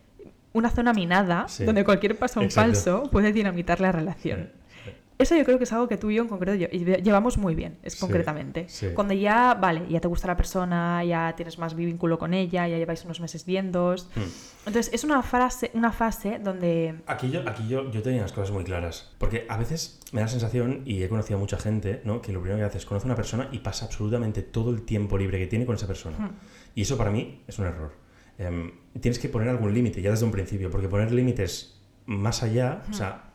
[0.53, 1.63] Una zona minada Sí.
[1.65, 4.49] donde cualquier paso en falso puede dinamitar la relación.
[5.19, 7.55] Eso yo creo que es algo que tú y yo en concreto lle- llevamos muy
[7.55, 8.65] bien, es Sí, concretamente.
[8.69, 8.89] sí.
[8.93, 12.77] Cuando ya, vale, ya te gusta la persona, ya tienes más vínculo con ella, ya
[12.77, 14.09] lleváis unos meses viéndos.
[14.15, 14.67] Hmm.
[14.67, 17.01] Entonces, es una fase, una fase donde...
[17.07, 19.11] Aquí, yo, aquí yo, yo tenía las cosas muy claras.
[19.17, 22.21] Porque a veces me da la sensación, y he conocido a mucha gente, ¿no?
[22.21, 24.83] que lo primero que hace es conoce a una persona y pasa absolutamente todo el
[24.83, 26.17] tiempo libre que tiene con esa persona.
[26.17, 26.31] Hmm.
[26.75, 27.91] Y eso para mí es un error.
[28.37, 32.83] Em, tienes que poner algún límite ya desde un principio, porque poner límites más allá,
[32.89, 33.26] o sea, ya-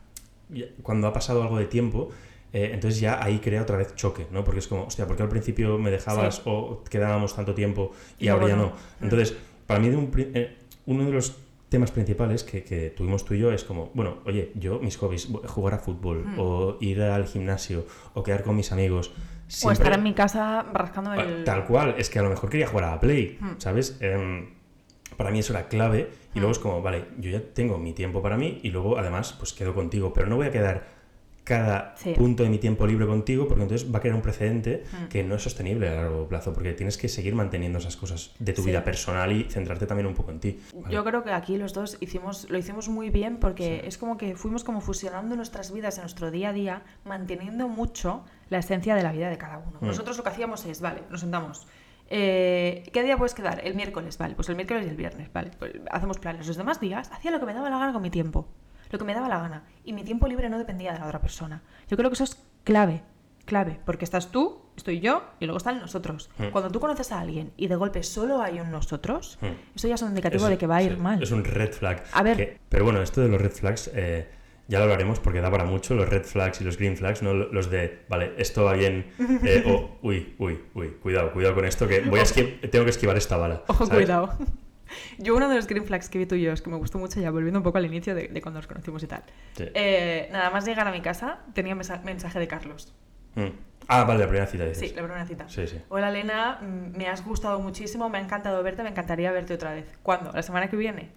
[0.81, 2.09] cuando ha pasado algo de tiempo,
[2.51, 4.43] eh, entonces ya ahí crea otra vez choque, ¿no?
[4.43, 6.41] Porque es como, hostia, ¿por qué al principio me dejabas Sí.
[6.45, 8.67] o quedábamos tanto tiempo y, Y ahora ya no?
[8.99, 9.03] Mm.
[9.05, 9.35] Entonces,
[9.65, 11.37] para mí de un eh, uno de los
[11.69, 15.27] temas principales que, que tuvimos tú y yo es como, bueno, oye, yo mis hobbies,
[15.47, 16.35] jugar a fútbol Mm.
[16.39, 19.07] o ir al gimnasio o quedar con mis amigos.
[19.09, 19.13] O
[19.47, 21.43] siempre- estar en mi casa rascando el...
[21.43, 23.53] Tal cual, es que a lo mejor quería jugar a la Play, Hmm.
[23.57, 23.97] ¿sabes?
[24.01, 24.49] Em,
[25.17, 28.21] para mí eso era clave y luego es como, vale, yo ya tengo mi tiempo
[28.21, 31.03] para mí y luego además pues quedo contigo, pero no voy a quedar
[31.43, 32.13] cada Sí.
[32.13, 35.07] punto de mi tiempo libre contigo porque entonces va a crear un precedente Hmm.
[35.09, 38.53] que no es sostenible a largo plazo porque tienes que seguir manteniendo esas cosas de
[38.53, 38.69] tu Sí.
[38.69, 40.57] vida personal y centrarte también un poco en ti.
[40.73, 40.93] ¿vale?
[40.95, 44.35] Yo creo que aquí los dos hicimos, lo hicimos muy bien porque es como que
[44.37, 49.03] fuimos como fusionando nuestras vidas en nuestro día a día, manteniendo mucho la esencia de
[49.03, 49.79] la vida de cada uno.
[49.81, 49.85] Mm.
[49.87, 51.67] Nosotros lo que hacíamos es, vale, nos sentamos.
[52.09, 53.61] Eh, ¿Qué día puedes quedar?
[53.65, 54.35] El miércoles, vale.
[54.35, 55.51] Pues el miércoles y el viernes, vale.
[55.57, 56.47] Pues hacemos planes.
[56.47, 58.47] Los demás días hacía lo que me daba la gana con mi tiempo.
[58.91, 59.63] Lo que me daba la gana.
[59.83, 61.63] Y mi tiempo libre no dependía de la otra persona.
[61.87, 63.01] Yo creo que eso es clave.
[63.45, 63.79] Clave.
[63.85, 66.29] Porque estás tú, estoy yo y luego están nosotros.
[66.37, 66.49] Mm.
[66.51, 69.75] Cuando tú conoces a alguien y de golpe solo hay un nosotros, Mm.
[69.75, 71.21] eso ya es un indicativo Es- de que va a ir sí, mal.
[71.23, 72.03] Es un red flag.
[72.13, 72.37] A ver.
[72.37, 74.29] que- pero bueno, esto de los red flags eh,
[74.67, 77.33] ya lo hablaremos porque da para mucho, los red flags y los green flags, no
[77.33, 79.11] los de, vale, esto va bien,
[79.43, 82.23] eh, o, uy, uy, uy, cuidado, cuidado con esto, que voy a
[82.69, 83.63] tengo que esquivar esta bala.
[83.67, 84.05] Ojo, ¿sabes?
[84.05, 84.33] cuidado.
[85.17, 86.99] Yo uno de los green flags que vi tú y yo, es que me gustó
[86.99, 89.23] mucho, ya volviendo un poco al inicio de, de cuando nos conocimos y tal.
[89.57, 89.65] Sí.
[89.73, 92.93] Eh, nada más llegar a mi casa, tenía mensa- mensaje de Carlos.
[93.33, 93.47] Mm.
[93.87, 94.89] Ah, vale, la primera cita dices.
[94.89, 95.49] Sí, la primera cita.
[95.49, 95.81] Sí, sí.
[95.89, 99.73] Hola Elena, mm, me has gustado muchísimo, me ha encantado verte, me encantaría verte otra
[99.73, 99.85] vez.
[100.03, 100.31] ¿Cuándo?
[100.31, 101.09] ¿La semana que viene?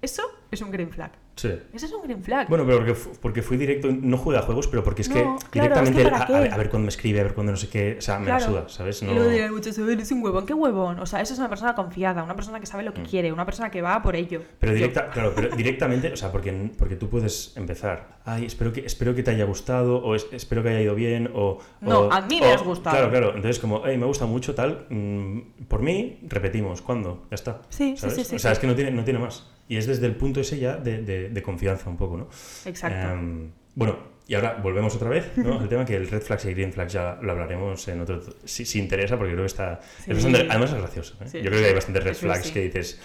[0.00, 1.12] Eso es un green flag.
[1.38, 1.50] Sí.
[1.72, 2.48] Eso es un green flag.
[2.48, 5.38] Bueno, pero porque, porque fui directo, no jugué a juegos, pero porque es que claro,
[5.52, 7.94] directamente es que ¿para a- ver, cuándo me escribe, a ver cuándo no sé qué,
[7.98, 8.52] o sea, me la Claro.
[8.52, 9.02] suda, ¿sabes?
[9.04, 9.12] No...
[9.12, 10.46] Y luego dirán muchos, "Ay, eres un huevón.
[10.46, 10.98] ¿Qué huevón?
[10.98, 13.06] O sea, eso es una persona confiada, una persona que sabe lo que Mm.
[13.06, 14.42] quiere, una persona que va por ello.
[14.58, 18.84] Pero, directa, claro, pero directamente, o sea, porque, porque tú puedes empezar, ay, espero que,
[18.84, 21.58] espero que te haya gustado, o es- espero que haya ido bien, o...
[21.80, 22.96] No, o- a mí me has gustado.
[22.96, 27.26] Claro, claro, entonces como, hey, me gusta mucho, tal, mm, por mí, repetimos, ¿cuándo?
[27.30, 27.62] Ya está.
[27.68, 28.54] Sí, sí, sí, sí, O sea, sí.
[28.54, 29.46] es que no tiene, no tiene más.
[29.68, 32.28] Y es desde el punto ese ya de, de- de confianza un poco, ¿no?
[32.64, 33.12] Exacto.
[33.12, 35.60] Em, bueno, y ahora volvemos otra vez, ¿no?
[35.62, 38.20] El tema que el red flags y green flags ya lo hablaremos en otro...
[38.44, 39.80] Si, si interesa, porque creo que está...
[40.04, 40.10] Sí.
[40.10, 41.28] es bastante- además es gracioso, ¿eh?
[41.28, 42.52] Sí, Yo creo que hay bastantes red flags sí.
[42.52, 43.00] que dices...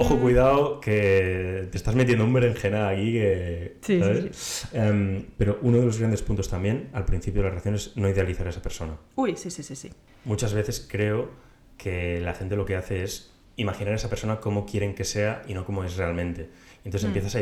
[0.00, 3.76] Ojo, cuidado, que te estás metiendo un berenjena aquí que...
[3.80, 4.68] Sí, sí, ¿sabes?
[4.72, 8.08] Em, pero uno de los grandes puntos también, al principio de la relación, es no
[8.08, 8.96] idealizar a esa persona.
[9.16, 9.90] Uy, sí, sí, sí, sí.
[10.24, 11.30] Muchas veces creo
[11.76, 15.42] que la gente lo que hace es imaginar a esa persona como quieren que sea
[15.46, 16.48] y no como es realmente.
[16.84, 17.16] Entonces Mm.
[17.16, 17.40] empiezas a,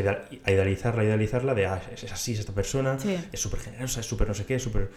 [0.51, 3.17] idealizarla, a idealizarla de, ah, es, es así, es esta persona, Sí.
[3.33, 4.91] es súper generosa, es súper no sé qué, es súper...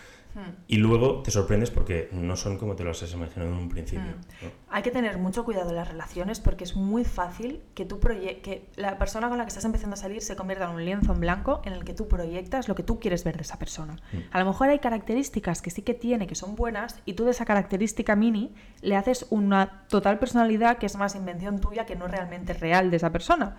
[0.67, 4.05] Y luego te sorprendes porque no son como te los has imaginado en un principio.
[4.05, 4.45] Mm.
[4.45, 4.51] ¿no?
[4.69, 8.69] Hay que tener mucho cuidado en las relaciones porque es muy fácil que, tú que
[8.75, 11.19] la persona con la que estás empezando a salir se convierta en un lienzo en
[11.19, 13.97] blanco en el que tú proyectas lo que tú quieres ver de esa persona.
[14.11, 14.17] Mm.
[14.31, 17.31] A lo mejor hay características que sí que tiene, que son buenas, y tú de
[17.31, 22.07] esa característica mini le haces una total personalidad que es más invención tuya que no
[22.07, 23.57] realmente real de esa persona.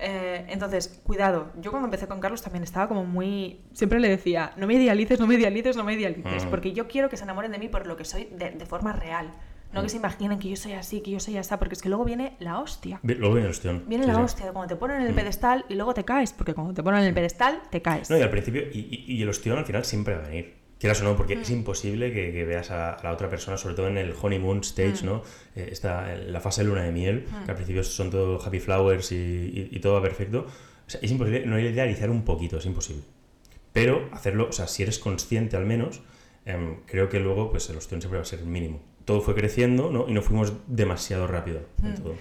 [0.00, 1.52] Eh, entonces, cuidado.
[1.60, 3.60] Yo cuando empecé con Carlos también estaba como muy...
[3.72, 6.44] Siempre le decía, no me idealices, no me idealices, no me idealices.
[6.46, 6.50] Mm.
[6.50, 8.92] Porque yo quiero que se enamoren de mí por lo que soy de, de forma
[8.92, 9.30] real.
[9.70, 11.90] No que se imaginen que yo soy así, que yo soy así, porque es que
[11.90, 13.00] luego viene la hostia.
[13.02, 13.84] Luego viene el ostión.
[13.86, 14.22] Viene Sí, la sí.
[14.22, 15.16] hostia de cuando te ponen en el Mm.
[15.16, 18.08] pedestal y luego te caes, porque cuando te ponen en el pedestal te caes.
[18.08, 20.57] No, y al principio, y, y- y el ostión al final siempre va a venir.
[20.78, 21.40] Quieras o no, porque Mm.
[21.40, 24.60] es imposible que, que veas a, a la otra persona, sobre todo en el honeymoon
[24.60, 25.06] stage, Mm.
[25.06, 25.22] ¿no?
[25.56, 29.10] Eh, esta, la fase de luna de miel, que al principio son todo happy flowers
[29.12, 30.46] y, y- y todo va perfecto.
[30.86, 33.02] O sea, es imposible no idealizar un poquito, es imposible.
[33.72, 36.00] Pero hacerlo, o sea, si eres consciente al menos,
[36.46, 38.80] em, creo que luego pues el ostión siempre va a ser mínimo.
[39.04, 40.06] Todo fue creciendo, ¿no?
[40.08, 41.94] Y no fuimos demasiado rápido en Mm.
[41.96, 42.14] todo.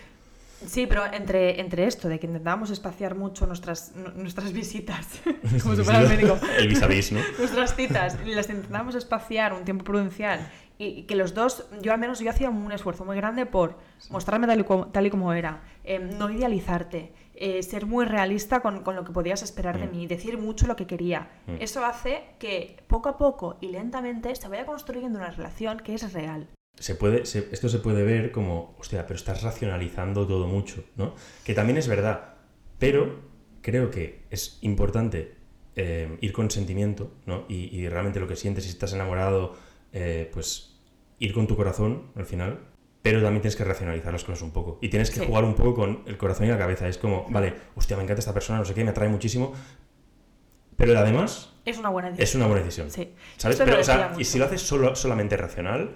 [0.66, 5.08] Sí, pero entre, entre esto de que intentábamos espaciar mucho nuestras, nu- nuestras visitas,
[5.64, 7.20] como si fuera el médico, El vis vis, ¿no?
[7.38, 10.50] nuestras citas, las intentábamos espaciar un tiempo prudencial
[10.80, 13.78] y, que los dos, yo al menos yo hacía un esfuerzo muy grande por
[14.10, 18.60] mostrarme tal y como, tal y como era, eh, no idealizarte, eh, ser muy realista
[18.62, 19.92] con, con lo que podías esperar de Mm.
[19.92, 21.30] mí, decir mucho lo que quería.
[21.46, 21.56] Mm.
[21.60, 26.14] Eso hace que poco a poco y lentamente se vaya construyendo una relación que es
[26.14, 26.48] real.
[26.80, 31.16] Se puede, se- esto se puede ver como, hostia, pero estás racionalizando todo mucho, ¿no?
[31.44, 32.36] Que también es verdad,
[32.80, 33.20] pero
[33.62, 35.36] creo que es importante
[35.76, 37.46] eh, ir con sentimiento, ¿no?
[37.50, 39.56] Y, y realmente lo que sientes, si estás enamorado,
[39.94, 40.80] eh, pues
[41.20, 42.60] ir con tu corazón al final,
[43.02, 44.80] pero también tienes que racionalizar las cosas un poco.
[44.82, 45.26] Y tienes que Sí.
[45.26, 46.88] jugar un poco con el corazón y la cabeza.
[46.88, 49.54] Es como, vale, hostia, me encanta esta persona, no sé qué, me atrae muchísimo,
[50.76, 52.24] pero además Es una buena decisión.
[52.28, 52.92] es una buena decisión.
[52.92, 53.14] Sí.
[53.38, 53.58] ¿Sabes?
[53.58, 55.96] Pero, o sea, y si lo haces solo, solamente racional,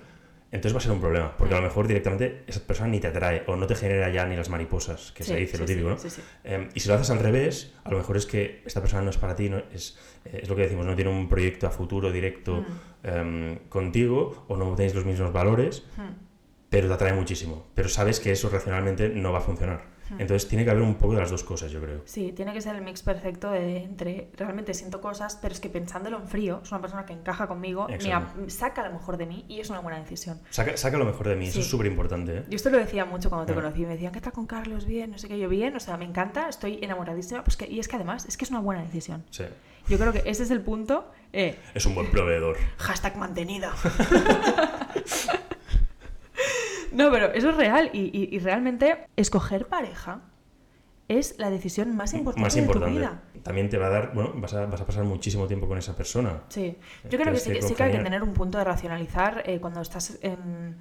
[0.51, 1.35] entonces va a ser un problema.
[1.37, 4.25] Porque a lo mejor directamente esa persona ni te atrae o no te genera ya
[4.25, 5.97] ni las mariposas, que se Sí, dice lo típico, ¿no?
[5.97, 6.09] sí.
[6.43, 9.09] Eh, y si lo haces al revés, a lo mejor es que esta persona no
[9.09, 11.71] es para ti, no es, eh, es lo que decimos, no tiene un proyecto a
[11.71, 12.65] futuro directo
[13.03, 13.07] Mm.
[13.07, 16.13] em, contigo o no tenéis los mismos valores, Hmm.
[16.69, 17.67] pero te atrae muchísimo.
[17.75, 19.81] Pero sabes que eso racionalmente no va a funcionar.
[20.17, 22.01] Entonces tiene que haber un poco de las dos cosas, yo creo.
[22.05, 25.69] Sí, tiene que ser el mix perfecto de entre realmente siento cosas, pero es que
[25.69, 29.45] pensándolo en frío, es una persona que encaja conmigo, me saca lo mejor de mí
[29.47, 30.39] y es una buena decisión.
[30.49, 32.39] Saca, saca lo mejor de mí, eso es súper importante.
[32.39, 32.43] ¿eh?
[32.49, 34.85] Yo esto lo decía mucho cuando te conocí, me decían, ¿qué tal con Carlos?
[34.85, 37.79] Bien, no sé qué, yo bien, o sea, me encanta, estoy enamoradísima, pues que, y
[37.79, 39.23] es que además es que es una buena decisión.
[39.29, 39.45] Sí.
[39.87, 42.57] Yo creo que ese es el punto, eh, Es un buen proveedor.
[42.77, 43.73] hashtag mantenida.
[46.91, 50.21] no, pero eso es real y, y- y realmente escoger pareja
[51.07, 52.99] es la decisión más importante, más de tu importante.
[52.99, 53.21] vida.
[53.43, 55.95] También te va a dar, bueno, vas a, vas a pasar muchísimo tiempo con esa
[55.95, 56.43] persona.
[56.49, 56.77] Sí,
[57.09, 59.43] yo creo que sí, que que sí que hay que tener un punto de racionalizar
[59.45, 60.77] eh, cuando estás en-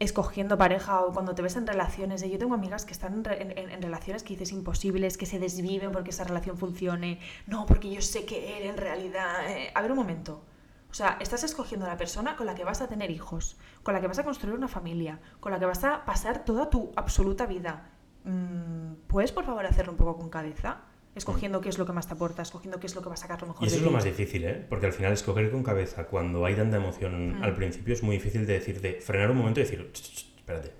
[0.00, 2.22] escogiendo pareja o cuando te ves en relaciones.
[2.28, 5.26] Yo tengo amigas que están en, re- en- en- en relaciones que dices imposibles, que
[5.26, 7.18] se desviven porque esa relación funcione.
[7.46, 9.50] No, porque yo sé que él en realidad...
[9.50, 10.44] eh, A ver un momento.
[10.90, 13.94] O sea, estás escogiendo a la persona con la que vas a tener hijos, con
[13.94, 16.92] la que vas a construir una familia, con la que vas a pasar toda tu
[16.96, 17.90] absoluta vida.
[18.24, 20.82] Mm, ¿Puedes, por favor, hacerlo un poco con cabeza?
[21.14, 23.18] Escogiendo qué es lo que más te aporta, escogiendo qué es lo que va a
[23.18, 23.94] sacar lo mejor Y eso de es lo ti.
[23.94, 24.66] más difícil, ¿eh?
[24.68, 27.42] Porque al final escoger con cabeza cuando hay tanta emoción Mm.
[27.42, 30.14] al principio es muy difícil de decir, de frenar un momento y decir, "Ch, ch,
[30.14, 30.72] ch, espérate,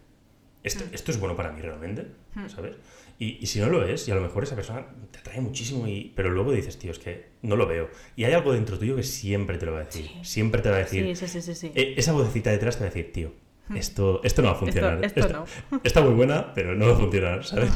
[0.63, 0.95] ¿esto, Mm.
[0.95, 2.07] esto es bueno para mí realmente?
[2.35, 2.49] Mm.
[2.49, 2.77] ¿Sabes?
[3.21, 5.89] Y, y si no lo es, y a lo mejor esa persona te atrae muchísimo,
[5.89, 7.89] y, pero luego dices, tío, es que no lo veo.
[8.15, 10.07] Y hay algo dentro tuyo que siempre te lo va a decir.
[10.07, 10.19] Sí.
[10.23, 11.55] Siempre te va a decir, Sí, sí, sí, sí.
[11.55, 11.73] sí.
[11.75, 13.33] e- esa vocecita detrás te va a decir, tío,
[13.69, 13.77] Mm.
[13.77, 15.05] esto, esto no va a funcionar.
[15.05, 15.45] esto Esta- no.
[15.85, 17.71] Está muy buena, pero no va a funcionar, ¿sabes?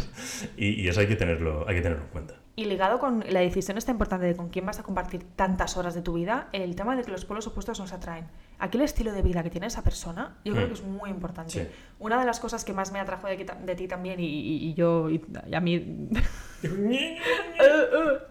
[0.56, 2.40] Y, y eso hay que tenerlo, hay que tenerlo en cuenta.
[2.54, 5.94] Y ligado con la decisión esta importante de con quién vas a compartir tantas horas
[5.94, 8.26] de tu vida, el tema de que los pueblos opuestos nos atraen.
[8.58, 10.68] Aquí el estilo de vida que tiene esa persona, yo creo Mm.
[10.68, 11.50] que es muy importante.
[11.50, 11.66] Sí.
[11.98, 15.08] Una de las cosas que más me atrajo de, ti también, y, y- y yo,
[15.08, 16.08] y, y a mí,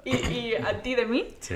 [0.05, 1.55] y, y a ti de mí, Sí.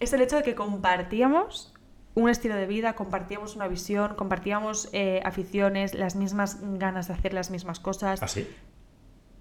[0.00, 1.72] es el hecho de que compartíamos
[2.14, 7.34] un estilo de vida, compartíamos una visión, compartíamos eh, aficiones, las mismas ganas de hacer
[7.34, 8.22] las mismas cosas.
[8.22, 8.40] ¿Así?
[8.40, 8.54] Eh,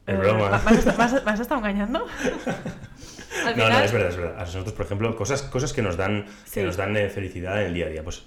[0.08, 0.50] Es broma.
[0.50, 2.06] ¿me has- me has- me has estado engañando?
[3.46, 4.36] Al No, no, es verdad, es verdad.
[4.38, 6.60] A nosotros, por ejemplo, cosas, cosas que nos dan, Sí.
[6.62, 8.04] que nos dan eh, felicidad en el día a día.
[8.04, 8.24] Pues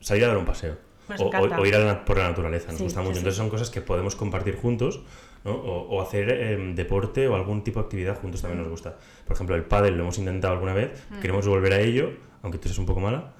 [0.00, 0.76] salir a dar un paseo.
[1.18, 3.14] O, ir a la por la naturaleza, nos Sí, gusta mucho.
[3.14, 3.18] sí.
[3.18, 5.02] Entonces son cosas que podemos compartir juntos,
[5.44, 5.50] ¿no?
[5.52, 8.96] O, o hacer em, deporte o algún tipo de actividad juntos también nos gusta.
[9.26, 11.20] Por ejemplo, el pádel lo hemos intentado alguna vez, Mm.
[11.20, 12.12] queremos volver a ello,
[12.42, 13.32] aunque tú seas un poco mala.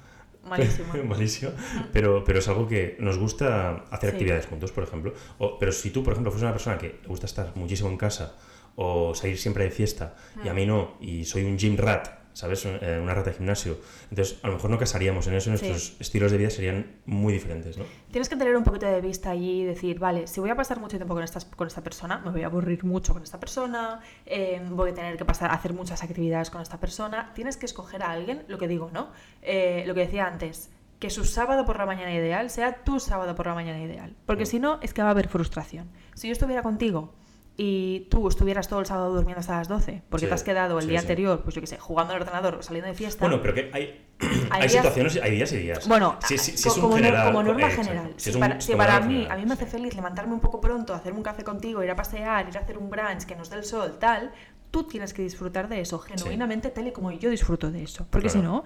[0.43, 0.93] Malísimo.
[1.05, 1.51] Malísimo.
[1.91, 4.15] Pero, pero es algo que nos gusta hacer Sí.
[4.15, 5.13] actividades juntos, por ejemplo.
[5.37, 7.97] O- pero si tú, por ejemplo, fueras una persona que le gusta estar muchísimo en
[7.97, 8.35] casa
[8.75, 12.65] o salir siempre de fiesta y a mí no, y soy un gym rat, ¿sabes?
[12.65, 13.77] Eh, Una rata de gimnasio.
[14.09, 17.77] Entonces, a lo mejor no casaríamos en eso, nuestros estilos de vida serían muy diferentes,
[17.77, 17.85] ¿no?
[18.11, 20.79] Tienes que tener un poquito de vista allí y decir, vale, si voy a pasar
[20.79, 23.99] mucho tiempo con esta, con esta persona, me voy a aburrir mucho con esta persona,
[24.25, 27.31] eh, voy a tener que pasar a hacer muchas actividades con esta persona.
[27.35, 29.11] Tienes que escoger a alguien, lo que digo, ¿no?
[29.41, 30.69] Eh, lo que decía antes,
[30.99, 34.15] que su sábado por la mañana ideal sea tu sábado por la mañana ideal.
[34.25, 34.47] Porque Mm.
[34.47, 35.89] si no, es que va a haber frustración.
[36.15, 37.13] Si yo estuviera contigo
[37.55, 40.77] y tú estuvieras todo el sábado durmiendo hasta las 12, porque Sí, te has quedado
[40.79, 41.03] el sí, día sí.
[41.03, 43.19] anterior, pues yo qué sé, jugando al ordenador o saliendo de fiesta.
[43.23, 44.05] Bueno, pero que hay,
[44.49, 45.87] hay, situaciones, hay días y días.
[45.87, 48.13] Bueno, sí co- es un como, no- general, como norma eh, general.
[48.17, 50.59] Sí Si un- para, si mí, general, a mí me hace feliz levantarme un poco
[50.59, 53.49] pronto, hacerme un café contigo, ir a pasear, ir a hacer un brunch que nos
[53.51, 54.31] dé el sol, tal,
[54.71, 58.07] tú tienes que disfrutar de eso, genuinamente, tal y como yo disfruto de eso.
[58.09, 58.41] Porque Claro.
[58.41, 58.63] si no,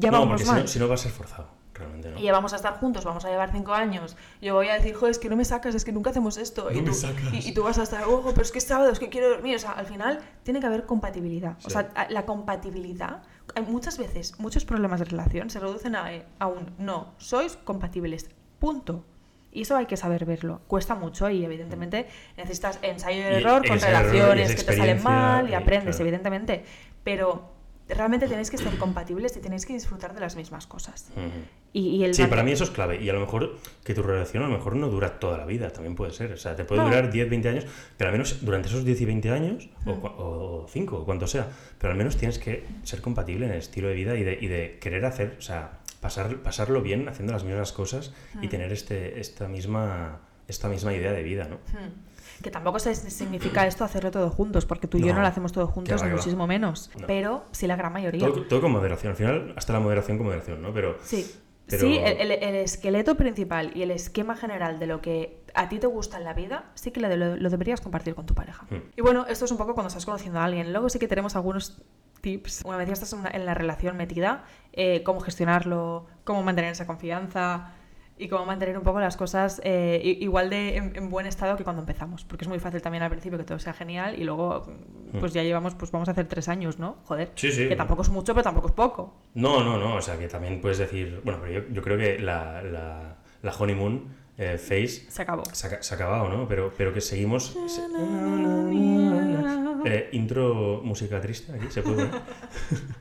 [0.00, 0.62] ya no, vamos porque si mal.
[0.62, 1.48] no, si no va a ser forzado,
[1.80, 2.18] realmente, ¿no?
[2.18, 4.16] Y ya vamos a estar juntos, vamos a llevar cinco años.
[4.40, 6.70] Yo voy a decir, joder, es que no me sacas, es que nunca hacemos esto.
[6.70, 7.32] y, No me tú, sacas.
[7.32, 9.28] y, y tú vas a estar, ojo, pero es que es sábado, es que quiero
[9.30, 9.56] dormir.
[9.56, 11.56] O sea, al final tiene que haber compatibilidad.
[11.64, 13.22] O sea, la compatibilidad,
[13.66, 18.30] muchas veces, muchos problemas de relación se reducen a, eh, a un no, sois compatibles.
[18.60, 19.04] Punto.
[19.52, 20.60] Y eso hay que saber verlo.
[20.68, 22.06] Cuesta mucho y evidentemente
[22.36, 25.54] necesitas ensayo y Y error con error y relaciones que te salen mal y y
[25.54, 26.08] aprendes, claro.
[26.08, 26.64] evidentemente.
[27.02, 27.50] Pero
[27.94, 31.10] realmente tenéis que ser compatibles y tenéis que disfrutar de las mismas cosas.
[31.16, 31.26] Ujú.
[31.72, 33.00] Y, y el Sí, para mí eso es clave.
[33.02, 35.70] Y a lo mejor que tu relación a lo mejor no dura toda la vida,
[35.72, 36.32] también puede ser.
[36.32, 36.88] O sea, te puede No.
[36.88, 37.66] durar 10, 20 años,
[37.96, 40.02] pero al menos durante esos 10 y 20 años, o, Mm.
[40.02, 43.58] cua- o 5, o cuanto sea, pero al menos tienes que ser compatible en el
[43.58, 47.32] estilo de vida y de, y de querer hacer, o sea, pasar, pasarlo bien haciendo
[47.32, 48.50] las mismas cosas y Mm.
[48.50, 51.58] tener este, esta, misma, esta misma idea de vida, ¿no?
[52.42, 55.52] Que tampoco se- significa esto hacerlo todo juntos, porque tú y yo No, lo hacemos
[55.52, 56.90] todo juntos, ni muchísimo menos.
[56.98, 57.06] No.
[57.06, 58.26] Pero sí la gran mayoría.
[58.26, 59.10] Todo, todo con moderación.
[59.10, 60.72] Al final, hasta la moderación con moderación, ¿no?
[60.72, 61.30] Pero Sí.
[61.66, 65.68] Pero- Sí, el, el- el esqueleto principal y el esquema general de lo que a
[65.68, 67.08] ti te gusta en la vida, sí que lo,
[67.50, 68.66] deberías compartir con tu pareja.
[68.70, 68.78] Hmm.
[68.96, 70.72] Y bueno, esto es un poco cuando estás conociendo a alguien.
[70.72, 71.80] Luego sí que tenemos algunos
[72.22, 72.62] tips.
[72.64, 77.72] Una vez ya estás en la relación metida, eh, cómo gestionarlo, cómo mantener esa confianza
[78.20, 81.64] y cómo mantener un poco las cosas eh, igual de en, en buen estado que
[81.64, 82.24] cuando empezamos.
[82.24, 84.66] Porque es muy fácil también al principio que todo sea genial y luego
[85.18, 86.98] pues ya llevamos, pues vamos a hacer tres años, ¿no?
[87.04, 87.32] Joder.
[87.34, 87.68] Sí, sí.
[87.68, 89.14] Que tampoco es mucho, pero tampoco es poco.
[89.34, 92.18] No, no, no, o sea que también puedes decir, bueno, pero yo, yo creo que
[92.18, 94.04] la, la, la honeymoon
[94.38, 95.44] eh, phase Se acabó.
[95.52, 96.46] se se ha acabado, ¿no?
[96.48, 97.56] Pero, pero que seguimos...
[97.66, 97.80] se-
[99.82, 102.06] Eh, intro música triste, aquí se puede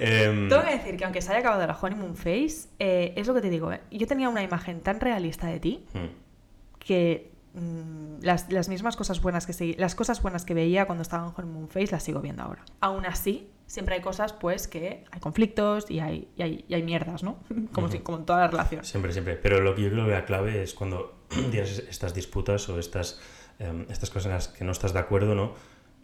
[0.00, 3.34] Em, Tengo que decir que aunque se haya acabado la honeymoon phase, eh, es lo
[3.34, 3.80] que te digo, ¿eh?
[3.90, 9.20] yo tenía una imagen tan realista de ti mm, que mm, las, las mismas cosas
[9.20, 12.20] buenas que segui- las cosas buenas que veía cuando estaba en honeymoon phase las sigo
[12.20, 12.64] viendo ahora.
[12.80, 16.82] Aún así, siempre hay cosas pues que hay conflictos y hay, y hay, y hay
[16.82, 17.38] mierdas, ¿no?
[17.72, 18.88] Como, si- como en todas las relaciones.
[18.88, 19.36] Siempre, siempre.
[19.36, 21.18] Pero lo que yo creo que la clave es cuando
[21.50, 23.20] tienes estas disputas o estas,
[23.58, 25.52] em, estas cosas en las que no estás de acuerdo, ¿no?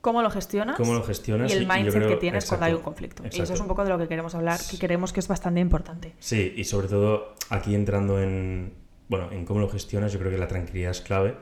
[0.05, 0.77] ¿Cómo lo gestionas?
[0.77, 1.51] ¿Cómo lo gestionas?
[1.51, 3.23] Y el Y mindset creo- que tienes cuando hay un exacto, conflicto.
[3.25, 3.55] Y eso exacto.
[3.55, 6.13] es un poco de lo que queremos hablar, que creemos que es bastante importante.
[6.19, 8.75] Sí, y sobre todo aquí entrando en,
[9.09, 11.35] bueno, en cómo lo gestionas, yo creo que la tranquilidad es clave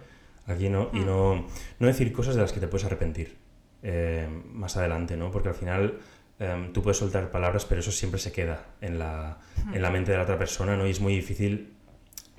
[0.46, 0.90] aquí, ¿no?
[0.92, 1.06] Y Mm.
[1.06, 1.46] no,
[1.80, 3.36] no decir cosas de las que te puedes arrepentir
[3.82, 5.32] eh, más adelante, ¿no?
[5.32, 5.98] Porque al final
[6.38, 9.38] em, tú puedes soltar palabras, pero eso siempre se queda en la,
[9.74, 10.86] en la mente de la otra persona, ¿no?
[10.86, 11.72] Y es muy difícil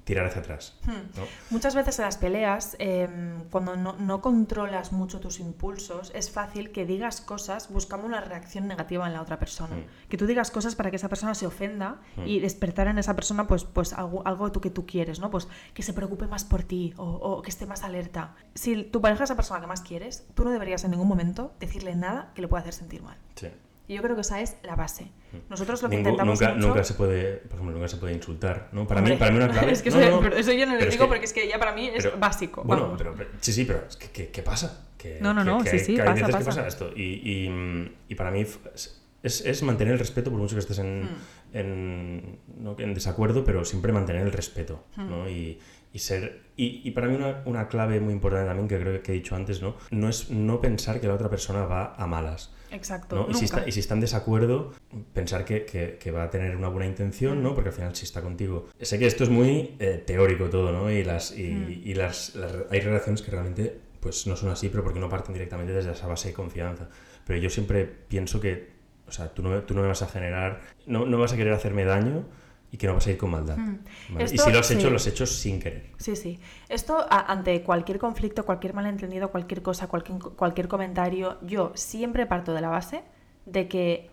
[0.03, 1.17] tirar hacia atrás, Hmm.
[1.17, 1.23] ¿no?
[1.49, 6.71] Muchas veces en las peleas, em, cuando no, no controlas mucho tus impulsos, es fácil
[6.71, 9.75] que digas cosas buscando una reacción negativa en la otra persona.
[9.77, 10.09] Mm.
[10.09, 12.27] Que tú digas cosas para que esa persona se ofenda Mm.
[12.27, 15.29] y despertar en esa persona pues, pues algo, algo que tú quieres, ¿no?
[15.31, 18.35] Pues que se preocupe más por ti o, o que esté más alerta.
[18.55, 21.53] Si tu pareja es esa persona que más quieres, tú no deberías en ningún momento
[21.59, 23.17] decirle nada que le pueda hacer sentir mal.
[23.35, 23.47] Sí.
[23.87, 25.07] Y yo creo que esa es la base.
[25.49, 26.67] Nosotros lo que Ningú- intentamos nunca, mucho...
[26.69, 28.87] nunca se puede, por ejemplo, nunca se puede insultar, ¿no?
[28.87, 29.71] Para Hombre, mí, para mí una clave...
[29.73, 31.25] es que no, eso, no, pero eso yo no lo pero es digo que- porque
[31.25, 32.63] es que ya para mí es pero- básico.
[32.63, 32.97] Bueno, vamos.
[32.97, 34.87] pero, pero- sí, sí, pero es que, que- ¿qué pasa?
[34.97, 36.45] Que, No, no, no, sí, hay- sí, pasa, veces que pasa.
[36.45, 36.91] pasa esto.
[36.95, 40.79] Y, y, mm, y para mí es, es- mantener el respeto, por mucho que estés
[40.79, 41.07] en, Hmm.
[41.53, 45.09] en, no, en desacuerdo, pero siempre mantener el respeto, Hmm.
[45.09, 45.29] ¿no?
[45.29, 45.59] Y,
[45.91, 46.41] y ser...
[46.55, 49.35] Y, y para mí una, una clave muy importante también, que creo que he dicho
[49.35, 49.75] antes, ¿no?
[49.91, 52.53] No es no pensar que la otra persona va a malas.
[52.73, 53.15] Exacto.
[53.15, 53.27] ¿no?
[53.29, 54.73] Y, si está, y si está en desacuerdo,
[55.13, 57.41] pensar que, que- que va a tener una buena intención.
[57.43, 57.53] ¿no?
[57.55, 58.67] Porque al final si está contigo.
[58.81, 60.91] Sé que esto es muy eh, teórico todo, ¿no?
[60.91, 61.81] Y, las, y, Mm.
[61.85, 65.31] y las, las- hay relaciones que realmente pues no son así, pero porque no parten
[65.33, 66.89] directamente desde esa base de confianza.
[67.25, 68.71] Pero yo siempre pienso que,
[69.07, 71.53] o sea, tú no, tú no me vas a generar, no, no vas a querer
[71.53, 72.25] hacerme daño
[72.73, 73.55] y que no vas a ir con maldad.
[73.55, 73.77] Mm.
[74.09, 74.25] ¿vale?
[74.25, 74.89] Y si lo has hecho, sí.
[74.89, 75.91] lo has hecho sin querer.
[75.97, 76.39] Sí, sí.
[76.69, 82.51] Esto a- ante cualquier conflicto, cualquier malentendido, cualquier cosa, cualquier, cualquier comentario, yo siempre parto
[82.53, 83.03] de la base
[83.45, 84.09] de que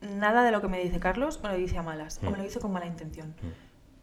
[0.00, 2.32] nada de lo que me dice Carlos me lo dice a malas o Mm.
[2.32, 3.34] me lo dice con mala intención.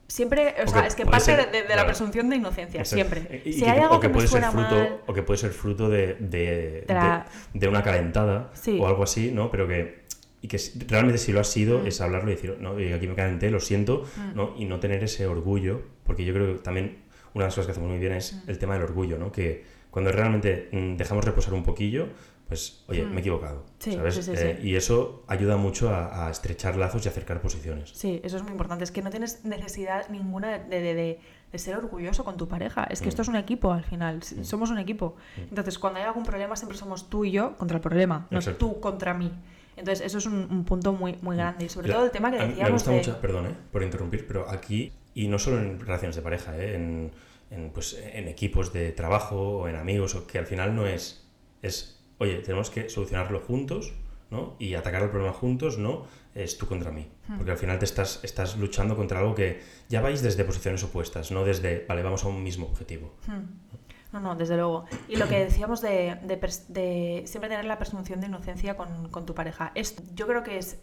[0.08, 2.84] Siempre, o O sea, que es que parte ser- de, de la presunción de inocencia,
[2.86, 3.42] siempre.
[3.46, 5.02] Y si que- hay algo o que, puede ser fruto, mal...
[5.06, 8.80] o que puede ser fruto de, de, De la- de- de una calentada Sí.
[8.82, 9.50] o algo así, ¿no?
[9.52, 9.99] Pero que
[10.42, 11.88] y que realmente si lo ha sido Mm.
[11.88, 14.36] es hablarlo y decir, no, aquí me calenté, lo siento, Mm.
[14.36, 14.54] ¿no?
[14.58, 17.00] Y no tener ese orgullo, porque yo creo que también
[17.34, 18.50] una de las cosas que hacemos muy bien es Mm.
[18.50, 19.32] el tema del orgullo, ¿no?
[19.32, 22.08] Que cuando realmente dejamos reposar un poquillo,
[22.48, 24.16] pues, oye, me he equivocado, Sí, ¿sabes?
[24.16, 24.60] sí, sí, Eh.
[24.64, 27.92] Y eso ayuda mucho a, a estrechar lazos y acercar posiciones.
[27.94, 28.84] Sí, eso es muy importante.
[28.84, 31.20] Es que no tienes necesidad ninguna de, de- de-
[31.52, 32.86] de ser orgulloso con tu pareja.
[32.86, 33.10] Es que Mm.
[33.10, 34.24] esto es un equipo al final.
[34.24, 35.16] Somos un equipo.
[35.38, 38.66] Entonces, cuando hay algún problema, siempre somos tú y yo contra el problema, no Exacto.
[38.66, 39.32] tú contra mí.
[39.80, 41.66] Entonces, eso es un, un punto muy, muy grande.
[41.66, 42.98] Y sobre La- todo el tema que decíamos Me gusta de...
[42.98, 46.76] mucho, perdón eh, por interrumpir, pero aquí, y no solo en relaciones de pareja, eh,
[46.76, 47.12] en,
[47.52, 51.28] en, pues, en equipos de trabajo o en amigos, o que al final no es,
[51.62, 53.94] es, oye, tenemos que solucionarlo juntos,
[54.30, 54.56] ¿no?
[54.60, 56.06] Y atacar el problema juntos, no
[56.36, 57.08] es tú contra mí.
[57.28, 57.38] Hmm.
[57.38, 61.32] Porque al final te estás, estás luchando contra algo que ya vais desde posiciones opuestas,
[61.32, 63.16] no desde, vale, vamos a un mismo objetivo.
[63.26, 63.79] Hmm.
[64.12, 64.86] No, no, desde luego.
[65.08, 66.38] Y lo que decíamos de, de
[66.68, 69.72] de siempre tener la presunción de inocencia con, con tu pareja.
[69.76, 70.80] Esto yo creo que es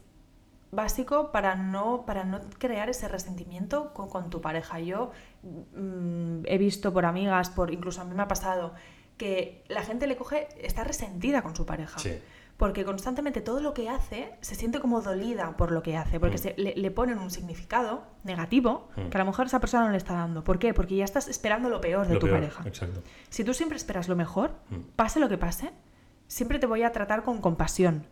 [0.71, 4.79] básico para no, para no crear ese resentimiento con, con tu pareja.
[4.79, 5.11] Yo
[5.43, 8.75] mm, he visto por amigas, por incluso a mí me ha pasado,
[9.17, 11.99] que la gente le coge, está resentida con su pareja.
[11.99, 12.21] Sí.
[12.57, 16.37] Porque constantemente todo lo que hace se siente como dolida por lo que hace, porque
[16.37, 16.39] Mm.
[16.39, 19.09] se- le, le ponen un significado negativo Mm.
[19.11, 20.43] que a lo mejor esa persona no le está dando.
[20.43, 20.73] ¿Por qué?
[20.73, 22.63] Porque ya estás esperando lo peor de Lo tu peor, pareja.
[22.67, 23.03] Exacto.
[23.29, 24.77] Si tú siempre esperas lo mejor, Mm.
[24.97, 25.71] pase lo que pase,
[26.29, 28.07] siempre te voy a tratar con compasión.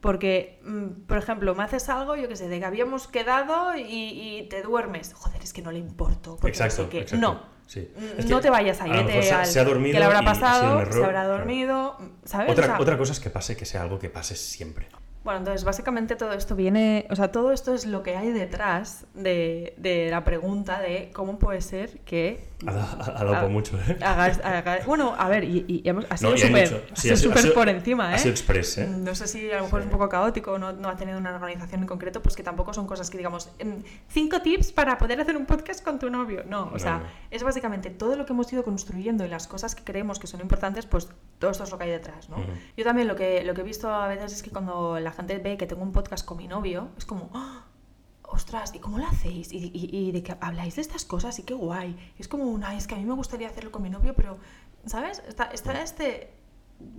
[0.00, 0.62] Porque,
[1.06, 4.62] por ejemplo, me haces algo, yo qué sé, de que habíamos quedado y, y te
[4.62, 5.12] duermes.
[5.14, 6.36] Joder, es que no le importo.
[6.36, 7.00] porque no Exacto, sé qué.
[7.02, 7.20] exacto.
[7.26, 7.88] No, Sí.
[7.96, 9.98] Mm, Es que no te vayas ahí, a mejor se, al- se ha dormido que
[10.00, 11.28] le habrá pasado, error, se habrá claro.
[11.38, 12.50] dormido, ¿sabes?
[12.50, 14.88] Otra, O sea, otra cosa es que pase que sea algo que pase siempre.
[15.22, 19.04] Bueno, entonces básicamente todo esto viene, o sea, todo esto es lo que hay detrás
[19.12, 23.50] de, de la pregunta de cómo puede ser que Ha, da- ha- ha dado por
[23.50, 23.98] mucho, ¿eh?
[24.02, 27.68] hagas, hagas- bueno, a ver, y, y hemos, ha sido No, y súper Sí, por
[27.68, 28.14] encima, ¿eh?
[28.14, 28.86] Ha sido express, ¿eh?
[28.86, 29.96] No sé si a lo mejor es un Sí.
[29.96, 33.10] poco caótico, no, no ha tenido una organización en concreto, pues que tampoco son cosas
[33.10, 33.50] que digamos,
[34.08, 36.44] cinco tips para poder hacer un podcast con tu novio.
[36.46, 37.04] No, o No, sea, no.
[37.30, 40.40] es básicamente todo lo que hemos ido construyendo y las cosas que creemos que son
[40.40, 41.08] importantes, pues
[41.38, 42.36] todo esto es lo que hay detrás, ¿no?
[42.36, 42.46] Ujú.
[42.76, 45.38] Yo también lo que, lo que he visto a veces es que cuando la gente
[45.38, 47.66] ve que tengo un podcast con mi novio, es como, ¡Ah!
[48.30, 49.48] ostras, ¿y cómo lo hacéis?
[49.52, 51.38] ¿Y, de que habláis de estas cosas?
[51.38, 51.96] Y qué guay.
[52.18, 54.38] Es como una, es que a mí me gustaría hacerlo con mi novio, pero,
[54.86, 55.22] ¿sabes?
[55.28, 56.34] Está, está este...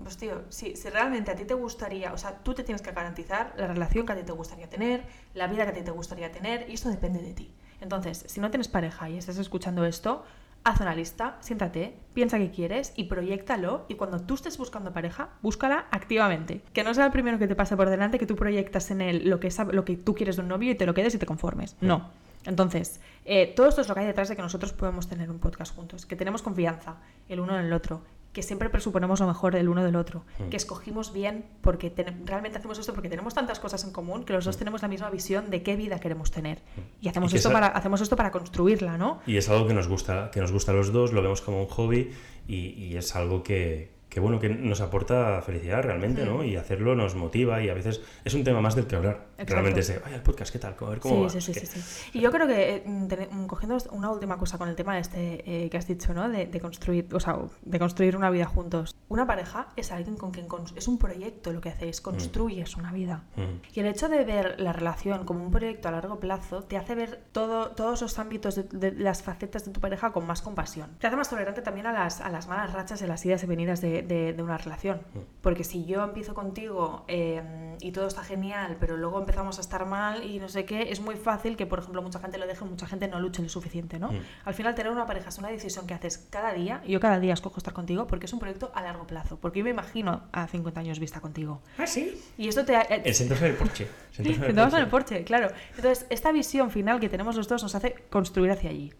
[0.03, 2.91] Pues tío, si, si realmente a ti te gustaría, o sea, tú te tienes que
[2.91, 5.89] garantizar la relación que a ti te gustaría tener, la vida que a ti te
[5.89, 7.55] gustaría tener, y esto depende de ti.
[7.79, 10.23] Entonces, si no tienes pareja y estás escuchando esto,
[10.63, 13.85] haz una lista, siéntate, piensa qué quieres y proyectalo.
[13.87, 16.61] Y cuando tú estés buscando pareja, búscala activamente.
[16.73, 19.29] Que no sea el primero que te pase por delante, que tú proyectas en él
[19.29, 21.17] lo que, sab- lo que tú quieres de un novio y te lo quedes y
[21.17, 21.75] te conformes.
[21.81, 22.09] No.
[22.45, 25.37] Entonces, eh, todo esto es lo que hay detrás de que nosotros podemos tener un
[25.39, 26.95] podcast juntos, que tenemos confianza
[27.29, 28.01] el uno en el otro,
[28.33, 30.49] que siempre presuponemos lo mejor del uno del otro, Mm.
[30.49, 31.91] que escogimos bien porque
[32.25, 35.09] realmente hacemos esto porque tenemos tantas cosas en común que los dos tenemos la misma
[35.09, 36.59] visión de qué vida queremos tener.
[37.01, 37.31] Y hacemos, Mm.
[37.31, 39.19] Y que esto, esa- para, hacemos esto para construirla, ¿no?
[39.27, 41.59] Y es algo que nos gusta, que nos gusta a los dos, lo vemos como
[41.61, 42.11] un hobby
[42.47, 46.39] y, y es algo que, que, bueno, que nos aporta felicidad realmente, ¿no?
[46.39, 46.45] Mm.
[46.45, 49.27] Y hacerlo nos motiva y a veces es un tema más del que hablar.
[49.41, 49.53] Exacto.
[49.53, 50.75] Realmente es de, oye, el podcast, ¿qué tal?
[50.79, 51.29] A ver cómo Sí, va?
[51.29, 52.09] sí, sí, sí, sí.
[52.17, 53.07] Y yo creo que, eh, mm,
[53.43, 56.29] mm, cogiendo una última cosa con el tema este eh, que has dicho, ¿no?
[56.29, 58.95] De, de construir, o sea, de construir una vida juntos.
[59.09, 63.23] Una pareja es alguien con quien es un proyecto lo que hacéis, construyes una vida.
[63.35, 63.41] Mm.
[63.73, 66.95] Y el hecho de ver la relación como un proyecto a largo plazo te hace
[66.95, 70.89] ver todo, todos los ámbitos de, de las facetas de tu pareja con más compasión.
[70.99, 73.43] Te hace más tolerante también a las, a las malas rachas y a las idas
[73.43, 75.01] y venidas de, de- una relación.
[75.41, 79.85] Porque si yo empiezo contigo eh, y todo está genial, pero luego empezamos a estar
[79.85, 82.65] mal y no sé qué, es muy fácil que, por ejemplo, mucha gente lo deje,
[82.65, 84.11] mucha gente no luche lo suficiente, ¿no?
[84.11, 84.19] Mm.
[84.43, 87.17] Al final, tener una pareja es una decisión que haces cada día, y yo cada
[87.19, 90.23] día escojo estar contigo porque es un proyecto a largo plazo, porque yo me imagino
[90.33, 91.61] a 50 años vista contigo.
[91.77, 92.21] Ah, sí.
[92.37, 92.73] Y esto te...
[92.75, 93.87] eh, El sentarse en el porche.
[94.11, 95.47] sentarse en el porche, claro.
[95.77, 98.91] Entonces, esta visión final que tenemos los dos nos hace construir hacia allí.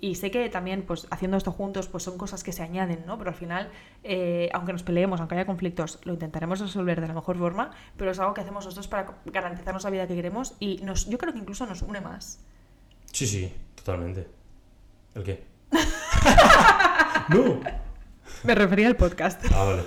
[0.00, 3.18] Y sé que también, pues, haciendo esto juntos, pues son cosas que se añaden, ¿no?
[3.18, 3.70] Pero al final,
[4.04, 8.10] eh, aunque nos peleemos, aunque haya conflictos, lo intentaremos resolver de la mejor forma, pero
[8.12, 11.18] es algo que hacemos los dos para garantizarnos la vida que queremos y nos, yo
[11.18, 12.38] creo que incluso nos une más.
[13.12, 14.28] Sí, sí, totalmente.
[15.14, 15.42] ¿El qué?
[17.30, 17.60] no.
[18.44, 19.44] Me refería al podcast.
[19.52, 19.82] Ah, vale.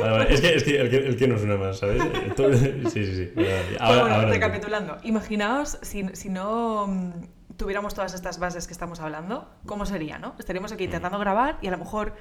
[0.00, 0.34] Vale, vale.
[0.34, 2.02] Es que, es que el, que el que nos suena más, ¿sabes?
[2.34, 2.52] Todo-
[2.90, 3.32] Sí, sí, sí.
[3.34, 3.76] Vale.
[3.80, 7.12] Ahora, bueno, ahora- recapitulando, imaginaos si, si no mm,
[7.58, 10.34] tuviéramos todas estas bases que estamos hablando, ¿cómo sería, no?
[10.38, 12.14] Estaríamos aquí intentando grabar y a lo mejor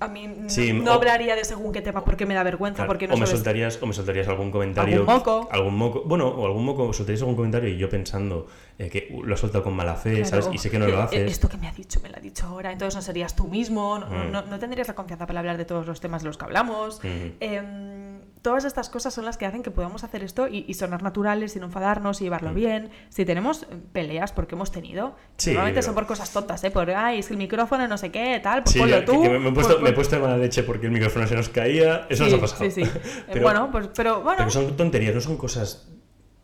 [0.00, 2.88] a mí Sí, no o- hablaría de según qué tema porque me da vergüenza, Claro,
[2.88, 4.98] porque no o, me soltarías, o me soltarías algún comentario.
[5.00, 5.48] Algún moco.
[5.50, 6.02] algún moco.
[6.06, 8.46] Bueno, o algún moco, soltarías algún comentario y yo pensando
[8.78, 10.48] eh, que lo has soltado con mala fe, Claro, ¿sabes?
[10.52, 11.32] Y sé que no eh, lo eh, haces.
[11.32, 13.98] Esto que me ha dicho, me lo ha dicho ahora, entonces no serías tú mismo,
[13.98, 14.30] no, Mm.
[14.30, 16.98] no- no tendrías la confianza para hablar de todos los temas de los que hablamos.
[16.98, 17.08] Ujú.
[17.40, 21.02] Em, todas estas cosas son las que hacen que podamos hacer esto y, y sonar
[21.02, 22.54] naturales, sin enfadarnos y llevarlo Mm.
[22.54, 22.90] bien.
[23.08, 26.70] Si tenemos eh, peleas, porque hemos tenido, Sí, normalmente pero- son por cosas tontas, ¿eh?
[26.70, 29.22] Por, ay, es que el micrófono no sé qué, tal, pues Sí, ponlo tú.
[29.22, 31.26] que me, me he puesto, pues- me he puesto de mala leche porque el micrófono
[31.26, 32.06] se nos caía.
[32.10, 32.70] Eso sí, nos ha pasado.
[32.70, 32.82] Sí, sí.
[32.94, 34.38] Eh, Pero- bueno, pues, pero bueno.
[34.38, 35.88] Pero son tonterías, no son cosas.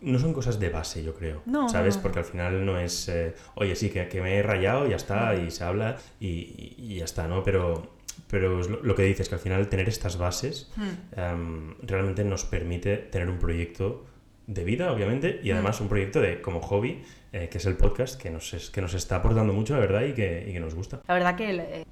[0.00, 1.42] No son cosas de base, yo creo.
[1.44, 1.96] No, ¿Sabes?
[1.96, 3.08] Porque al final no es.
[3.08, 6.74] eh, Oye, sí, que, que me he rayado, ya está, y se habla, y, y-
[6.78, 7.42] y ya está, ¿no?
[7.42, 7.97] Pero,
[8.30, 11.18] pero es lo, lo que dices, que al final tener estas bases Hmm.
[11.20, 14.06] em, realmente nos permite tener un proyecto
[14.46, 17.02] de vida, obviamente, y además un proyecto de como hobby,
[17.32, 20.02] eh, que es el podcast, que nos, es- que nos está aportando mucho, la verdad,
[20.02, 21.00] y que, y que nos gusta.
[21.08, 21.84] La verdad que el, eh,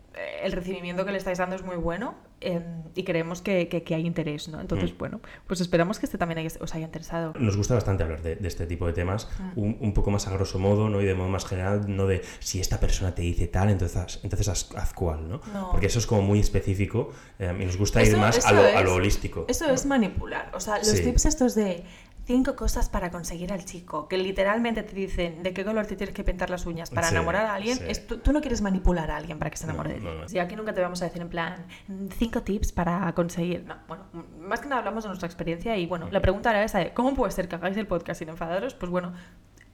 [0.42, 2.62] el recibimiento que le estáis dando es muy bueno em,
[2.94, 4.60] y creemos que, que- que hay interés, ¿no?
[4.60, 4.98] Entonces, Mm.
[4.98, 7.32] bueno, pues esperamos que este también os haya interesado.
[7.38, 9.58] Nos gusta bastante hablar de, de este tipo de temas, Mm.
[9.58, 11.00] un, un poco más a grosso modo, ¿no?
[11.00, 14.48] Y de modo más general, no de si esta persona te dice tal, entonces, entonces
[14.48, 15.40] haz, haz cual, ¿no?
[15.52, 15.70] No.
[15.70, 18.60] Porque eso es como muy específico eh, y nos gusta ir Eso- más a lo,
[18.62, 19.46] a es- lo holístico.
[19.48, 20.50] Eso es manipular.
[20.54, 21.04] O sea, los Sí.
[21.04, 21.84] tips estos de
[22.26, 26.14] cinco cosas para conseguir al chico, que literalmente te dicen de qué color te tienes
[26.14, 27.84] que pintar las uñas para Sí, enamorar a alguien, sí.
[27.88, 30.34] es- tú, tú no quieres manipular a alguien para que se enamore No, de ti.
[30.36, 33.64] no, aquí nunca te vamos a decir en plan "Mm, cinco tips para conseguir.
[33.64, 34.04] No, bueno,
[34.40, 37.14] más que nada hablamos de nuestra experiencia y bueno, la pregunta era esa de cómo
[37.14, 38.74] puede ser que hagáis el podcast sin enfadaros.
[38.74, 39.14] Pues bueno,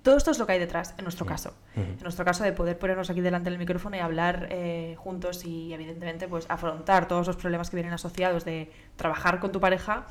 [0.02, 1.54] todo esto es lo que hay detrás, en nuestro caso.
[1.76, 5.72] En nuestro caso de poder ponernos aquí delante del micrófono y hablar eh, juntos y
[5.72, 10.06] evidentemente pues afrontar todos los problemas que vienen asociados de trabajar con tu pareja,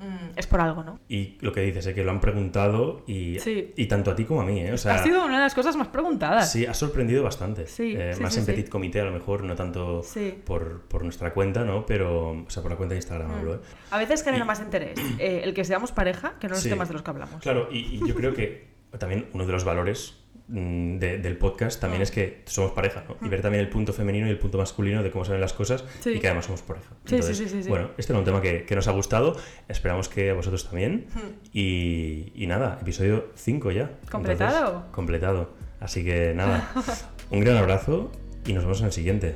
[0.00, 0.98] mm, es por algo, ¿no?
[1.08, 3.72] Y lo que dices, es que lo han preguntado y, Sí.
[3.76, 4.72] y tanto a ti como a mí, ¿eh?
[4.72, 6.50] O sea, ha sido una de las cosas más preguntadas.
[6.50, 7.66] Sí, ha sorprendido bastante.
[7.66, 10.34] Sí, Eh, más en petit comité, a lo mejor, no tanto Sí.
[10.44, 11.86] por, por nuestra cuenta, ¿no?
[11.86, 13.60] Pero, o sea, por la cuenta de Instagram hablo, ¿eh?
[13.90, 16.88] A veces genera Y- más interés eh, el que seamos pareja que no los temas
[16.88, 17.40] de los que hablamos.
[17.42, 20.14] Claro, y, y yo creo que también uno de los valores
[20.48, 23.16] mm, de- del podcast también es que somos pareja, ¿no?
[23.26, 25.52] Y ver también el punto femenino y el punto masculino de cómo se ven las
[25.52, 26.10] cosas Sí.
[26.10, 26.90] y que además somos pareja.
[27.04, 27.68] Sí, sí, sí.
[27.68, 29.36] Bueno, este era un tema que, que nos ha gustado,
[29.68, 31.06] esperamos que a vosotros también.
[31.14, 31.18] Mm.
[31.52, 33.90] Y, y nada, episodio 5 ya.
[34.10, 34.66] ¿Completado?
[34.66, 35.50] Entonces, completado.
[35.80, 36.70] Así que nada,
[37.30, 38.12] un gran abrazo
[38.46, 39.34] y nos vemos en el siguiente.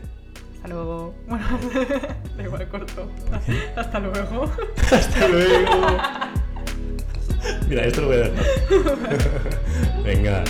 [0.63, 1.15] Hasta luego.
[1.27, 1.45] Bueno,
[2.37, 3.11] da igual corto.
[3.77, 4.45] Hasta luego.
[4.93, 5.97] Hasta luego.
[7.69, 8.47] Mira, esto lo voy a dejar.
[10.05, 10.45] Venga.